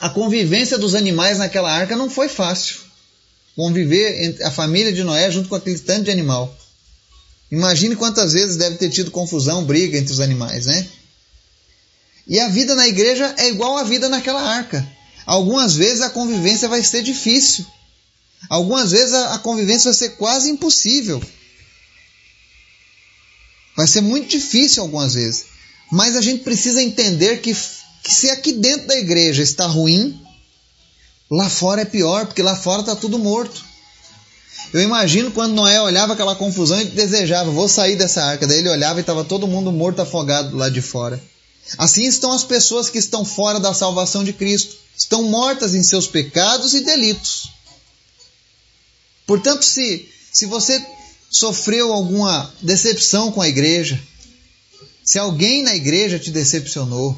a 0.00 0.08
convivência 0.08 0.78
dos 0.78 0.94
animais 0.94 1.38
naquela 1.38 1.70
arca 1.70 1.96
não 1.96 2.08
foi 2.08 2.28
fácil 2.28 2.76
conviver 3.54 4.42
a 4.42 4.50
família 4.50 4.92
de 4.92 5.04
Noé 5.04 5.30
junto 5.30 5.48
com 5.48 5.54
aquele 5.54 5.78
tanto 5.78 6.04
de 6.04 6.10
animal. 6.10 6.56
Imagine 7.52 7.94
quantas 7.94 8.32
vezes 8.32 8.56
deve 8.56 8.76
ter 8.76 8.90
tido 8.90 9.12
confusão, 9.12 9.64
briga 9.64 9.96
entre 9.96 10.12
os 10.12 10.20
animais, 10.20 10.66
né? 10.66 10.88
E 12.26 12.40
a 12.40 12.48
vida 12.48 12.74
na 12.74 12.88
igreja 12.88 13.34
é 13.38 13.48
igual 13.48 13.76
à 13.76 13.84
vida 13.84 14.08
naquela 14.08 14.40
arca. 14.40 14.84
Algumas 15.24 15.76
vezes 15.76 16.00
a 16.00 16.10
convivência 16.10 16.68
vai 16.68 16.82
ser 16.82 17.02
difícil. 17.02 17.64
Algumas 18.48 18.90
vezes 18.90 19.14
a 19.14 19.38
convivência 19.38 19.90
vai 19.90 19.98
ser 19.98 20.16
quase 20.16 20.50
impossível. 20.50 21.22
Vai 23.76 23.86
ser 23.86 24.00
muito 24.00 24.28
difícil 24.28 24.82
algumas 24.82 25.14
vezes. 25.14 25.44
Mas 25.92 26.16
a 26.16 26.20
gente 26.20 26.42
precisa 26.42 26.82
entender 26.82 27.42
que, 27.42 27.54
que 28.02 28.12
se 28.12 28.30
aqui 28.30 28.52
dentro 28.52 28.88
da 28.88 28.96
igreja 28.96 29.42
está 29.42 29.66
ruim, 29.66 30.18
Lá 31.32 31.48
fora 31.48 31.80
é 31.80 31.86
pior, 31.86 32.26
porque 32.26 32.42
lá 32.42 32.54
fora 32.54 32.82
está 32.82 32.94
tudo 32.94 33.18
morto. 33.18 33.64
Eu 34.72 34.80
imagino 34.80 35.30
quando 35.30 35.54
Noé 35.54 35.80
olhava 35.80 36.14
aquela 36.14 36.34
confusão 36.34 36.80
e 36.80 36.84
desejava, 36.84 37.50
vou 37.50 37.68
sair 37.68 37.96
dessa 37.96 38.24
arca. 38.24 38.46
Daí 38.46 38.58
ele 38.58 38.70
olhava 38.70 38.98
e 38.98 39.02
estava 39.02 39.24
todo 39.24 39.46
mundo 39.46 39.70
morto, 39.70 40.00
afogado 40.00 40.56
lá 40.56 40.68
de 40.68 40.80
fora. 40.80 41.22
Assim 41.78 42.04
estão 42.04 42.32
as 42.32 42.44
pessoas 42.44 42.88
que 42.88 42.98
estão 42.98 43.24
fora 43.24 43.60
da 43.60 43.74
salvação 43.74 44.24
de 44.24 44.32
Cristo. 44.32 44.76
Estão 44.96 45.24
mortas 45.24 45.74
em 45.74 45.82
seus 45.82 46.06
pecados 46.06 46.74
e 46.74 46.80
delitos. 46.80 47.50
Portanto, 49.26 49.64
se, 49.64 50.08
se 50.32 50.46
você 50.46 50.84
sofreu 51.30 51.92
alguma 51.92 52.52
decepção 52.60 53.32
com 53.32 53.40
a 53.40 53.48
igreja, 53.48 54.00
se 55.04 55.18
alguém 55.18 55.62
na 55.62 55.74
igreja 55.74 56.18
te 56.18 56.30
decepcionou, 56.30 57.16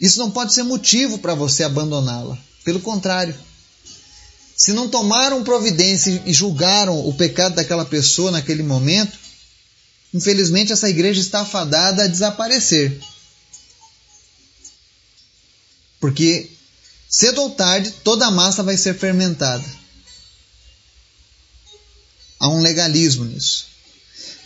isso 0.00 0.18
não 0.18 0.30
pode 0.30 0.52
ser 0.52 0.62
motivo 0.62 1.18
para 1.18 1.34
você 1.34 1.64
abandoná-la. 1.64 2.38
Pelo 2.64 2.80
contrário. 2.80 3.34
Se 4.56 4.72
não 4.72 4.88
tomaram 4.88 5.42
providência 5.42 6.22
e 6.24 6.32
julgaram 6.32 7.06
o 7.06 7.14
pecado 7.14 7.56
daquela 7.56 7.84
pessoa 7.84 8.30
naquele 8.30 8.62
momento, 8.62 9.18
infelizmente 10.12 10.72
essa 10.72 10.88
igreja 10.88 11.20
está 11.20 11.40
afadada 11.40 12.04
a 12.04 12.08
desaparecer. 12.08 13.00
Porque 15.98 16.50
cedo 17.08 17.42
ou 17.42 17.50
tarde 17.50 17.90
toda 18.04 18.26
a 18.26 18.30
massa 18.30 18.62
vai 18.62 18.76
ser 18.76 18.94
fermentada. 18.94 19.64
Há 22.38 22.48
um 22.48 22.60
legalismo 22.60 23.24
nisso. 23.24 23.66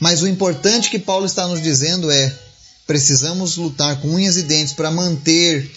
Mas 0.01 0.23
o 0.23 0.29
importante 0.29 0.90
que 0.90 0.99
Paulo 0.99 1.27
está 1.27 1.47
nos 1.47 1.61
dizendo 1.61 2.11
é: 2.11 2.38
Precisamos 2.87 3.57
lutar 3.57 4.01
com 4.01 4.14
unhas 4.14 4.38
e 4.38 4.42
dentes 4.42 4.73
para 4.73 4.90
manter 4.90 5.71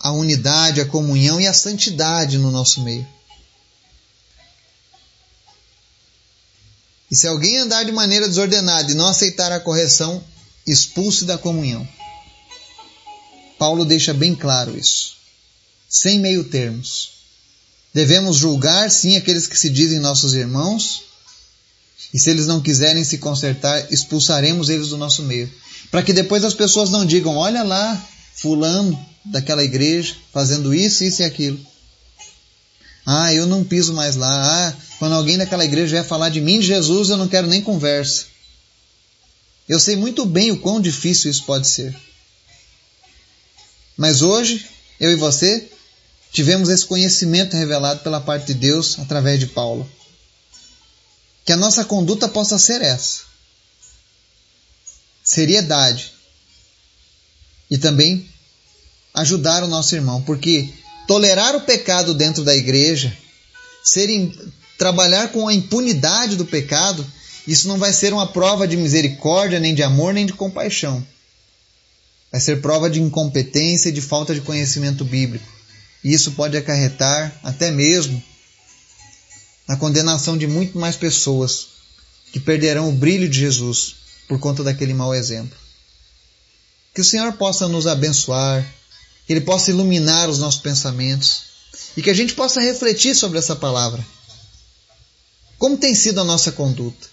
a 0.00 0.12
unidade, 0.12 0.80
a 0.80 0.86
comunhão 0.86 1.40
e 1.40 1.46
a 1.46 1.52
santidade 1.52 2.38
no 2.38 2.50
nosso 2.50 2.82
meio. 2.82 3.06
E 7.10 7.16
se 7.16 7.26
alguém 7.26 7.58
andar 7.58 7.84
de 7.84 7.92
maneira 7.92 8.28
desordenada 8.28 8.90
e 8.92 8.94
não 8.94 9.08
aceitar 9.08 9.50
a 9.50 9.60
correção, 9.60 10.22
expulse 10.66 11.24
da 11.24 11.38
comunhão. 11.38 11.88
Paulo 13.58 13.84
deixa 13.84 14.14
bem 14.14 14.34
claro 14.34 14.78
isso, 14.78 15.16
sem 15.88 16.20
meio 16.20 16.44
termos. 16.44 17.10
Devemos 17.92 18.36
julgar, 18.36 18.90
sim, 18.90 19.16
aqueles 19.16 19.46
que 19.46 19.58
se 19.58 19.70
dizem 19.70 19.98
nossos 19.98 20.34
irmãos, 20.34 21.02
e 22.12 22.18
se 22.18 22.30
eles 22.30 22.46
não 22.46 22.60
quiserem 22.60 23.02
se 23.02 23.18
consertar, 23.18 23.92
expulsaremos 23.92 24.68
eles 24.68 24.88
do 24.88 24.96
nosso 24.96 25.22
meio. 25.22 25.52
Para 25.90 26.02
que 26.02 26.12
depois 26.12 26.44
as 26.44 26.54
pessoas 26.54 26.90
não 26.90 27.04
digam: 27.04 27.36
olha 27.36 27.62
lá, 27.62 28.00
Fulano 28.34 29.07
daquela 29.24 29.64
igreja 29.64 30.16
fazendo 30.32 30.74
isso, 30.74 31.04
isso 31.04 31.22
e 31.22 31.24
aquilo. 31.24 31.58
Ah, 33.06 33.32
eu 33.32 33.46
não 33.46 33.64
piso 33.64 33.94
mais 33.94 34.16
lá. 34.16 34.68
Ah, 34.68 34.74
quando 34.98 35.14
alguém 35.14 35.38
daquela 35.38 35.64
igreja 35.64 35.92
vier 35.92 36.04
falar 36.04 36.28
de 36.28 36.40
mim, 36.40 36.60
de 36.60 36.66
Jesus, 36.66 37.08
eu 37.08 37.16
não 37.16 37.28
quero 37.28 37.46
nem 37.46 37.62
conversa. 37.62 38.26
Eu 39.68 39.80
sei 39.80 39.96
muito 39.96 40.26
bem 40.26 40.50
o 40.50 40.60
quão 40.60 40.80
difícil 40.80 41.30
isso 41.30 41.44
pode 41.44 41.68
ser. 41.68 41.96
Mas 43.96 44.22
hoje, 44.22 44.66
eu 45.00 45.10
e 45.10 45.16
você 45.16 45.70
tivemos 46.32 46.68
esse 46.68 46.84
conhecimento 46.84 47.56
revelado 47.56 48.00
pela 48.00 48.20
parte 48.20 48.48
de 48.48 48.54
Deus 48.54 48.98
através 48.98 49.40
de 49.40 49.46
Paulo. 49.46 49.90
Que 51.44 51.52
a 51.52 51.56
nossa 51.56 51.84
conduta 51.84 52.28
possa 52.28 52.58
ser 52.58 52.82
essa: 52.82 53.22
seriedade 55.24 56.12
e 57.70 57.78
também 57.78 58.28
ajudar 59.20 59.62
o 59.62 59.68
nosso 59.68 59.94
irmão, 59.94 60.22
porque 60.22 60.70
tolerar 61.06 61.56
o 61.56 61.62
pecado 61.62 62.14
dentro 62.14 62.44
da 62.44 62.54
igreja, 62.54 63.16
ser, 63.82 64.08
trabalhar 64.76 65.28
com 65.32 65.48
a 65.48 65.54
impunidade 65.54 66.36
do 66.36 66.44
pecado, 66.44 67.04
isso 67.46 67.66
não 67.66 67.78
vai 67.78 67.92
ser 67.92 68.12
uma 68.12 68.26
prova 68.26 68.68
de 68.68 68.76
misericórdia, 68.76 69.58
nem 69.58 69.74
de 69.74 69.82
amor, 69.82 70.14
nem 70.14 70.26
de 70.26 70.32
compaixão. 70.32 71.04
Vai 72.30 72.40
ser 72.40 72.60
prova 72.60 72.90
de 72.90 73.00
incompetência 73.00 73.88
e 73.88 73.92
de 73.92 74.02
falta 74.02 74.34
de 74.34 74.40
conhecimento 74.40 75.04
bíblico. 75.04 75.46
E 76.04 76.12
isso 76.12 76.32
pode 76.32 76.56
acarretar 76.56 77.34
até 77.42 77.70
mesmo 77.70 78.22
na 79.66 79.76
condenação 79.76 80.38
de 80.38 80.46
muito 80.46 80.78
mais 80.78 80.96
pessoas 80.96 81.68
que 82.32 82.38
perderão 82.38 82.88
o 82.88 82.92
brilho 82.92 83.28
de 83.28 83.40
Jesus 83.40 83.96
por 84.28 84.38
conta 84.38 84.62
daquele 84.62 84.94
mau 84.94 85.14
exemplo. 85.14 85.56
Que 86.94 87.00
o 87.00 87.04
Senhor 87.04 87.32
possa 87.32 87.66
nos 87.66 87.86
abençoar, 87.86 88.64
que 89.28 89.34
Ele 89.34 89.42
possa 89.42 89.70
iluminar 89.70 90.30
os 90.30 90.38
nossos 90.38 90.58
pensamentos 90.58 91.42
e 91.94 92.00
que 92.00 92.08
a 92.08 92.14
gente 92.14 92.32
possa 92.32 92.62
refletir 92.62 93.14
sobre 93.14 93.38
essa 93.38 93.54
palavra. 93.54 94.02
Como 95.58 95.76
tem 95.76 95.94
sido 95.94 96.18
a 96.18 96.24
nossa 96.24 96.50
conduta? 96.50 97.06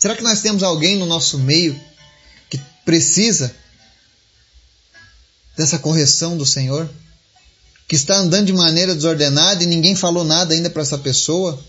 Será 0.00 0.16
que 0.16 0.22
nós 0.22 0.40
temos 0.40 0.62
alguém 0.62 0.96
no 0.96 1.04
nosso 1.04 1.38
meio 1.38 1.78
que 2.48 2.56
precisa 2.82 3.54
dessa 5.54 5.78
correção 5.78 6.34
do 6.34 6.46
Senhor? 6.46 6.88
Que 7.86 7.94
está 7.94 8.16
andando 8.16 8.46
de 8.46 8.54
maneira 8.54 8.94
desordenada 8.94 9.62
e 9.62 9.66
ninguém 9.66 9.94
falou 9.94 10.24
nada 10.24 10.54
ainda 10.54 10.70
para 10.70 10.80
essa 10.80 10.96
pessoa? 10.96 11.62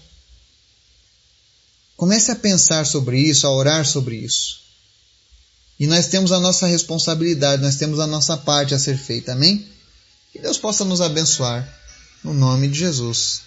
Comece 1.98 2.32
a 2.32 2.36
pensar 2.36 2.86
sobre 2.86 3.20
isso, 3.20 3.46
a 3.46 3.52
orar 3.52 3.86
sobre 3.86 4.16
isso. 4.16 4.67
E 5.80 5.86
nós 5.86 6.08
temos 6.08 6.32
a 6.32 6.40
nossa 6.40 6.66
responsabilidade, 6.66 7.62
nós 7.62 7.76
temos 7.76 8.00
a 8.00 8.08
nossa 8.08 8.36
parte 8.36 8.74
a 8.74 8.80
ser 8.80 8.98
feita. 8.98 9.34
Amém? 9.34 9.68
Que 10.32 10.40
Deus 10.40 10.58
possa 10.58 10.84
nos 10.84 11.02
abençoar. 11.02 11.68
No 12.24 12.34
nome 12.34 12.68
de 12.68 12.80
Jesus. 12.80 13.42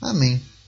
Amém. 0.00 0.40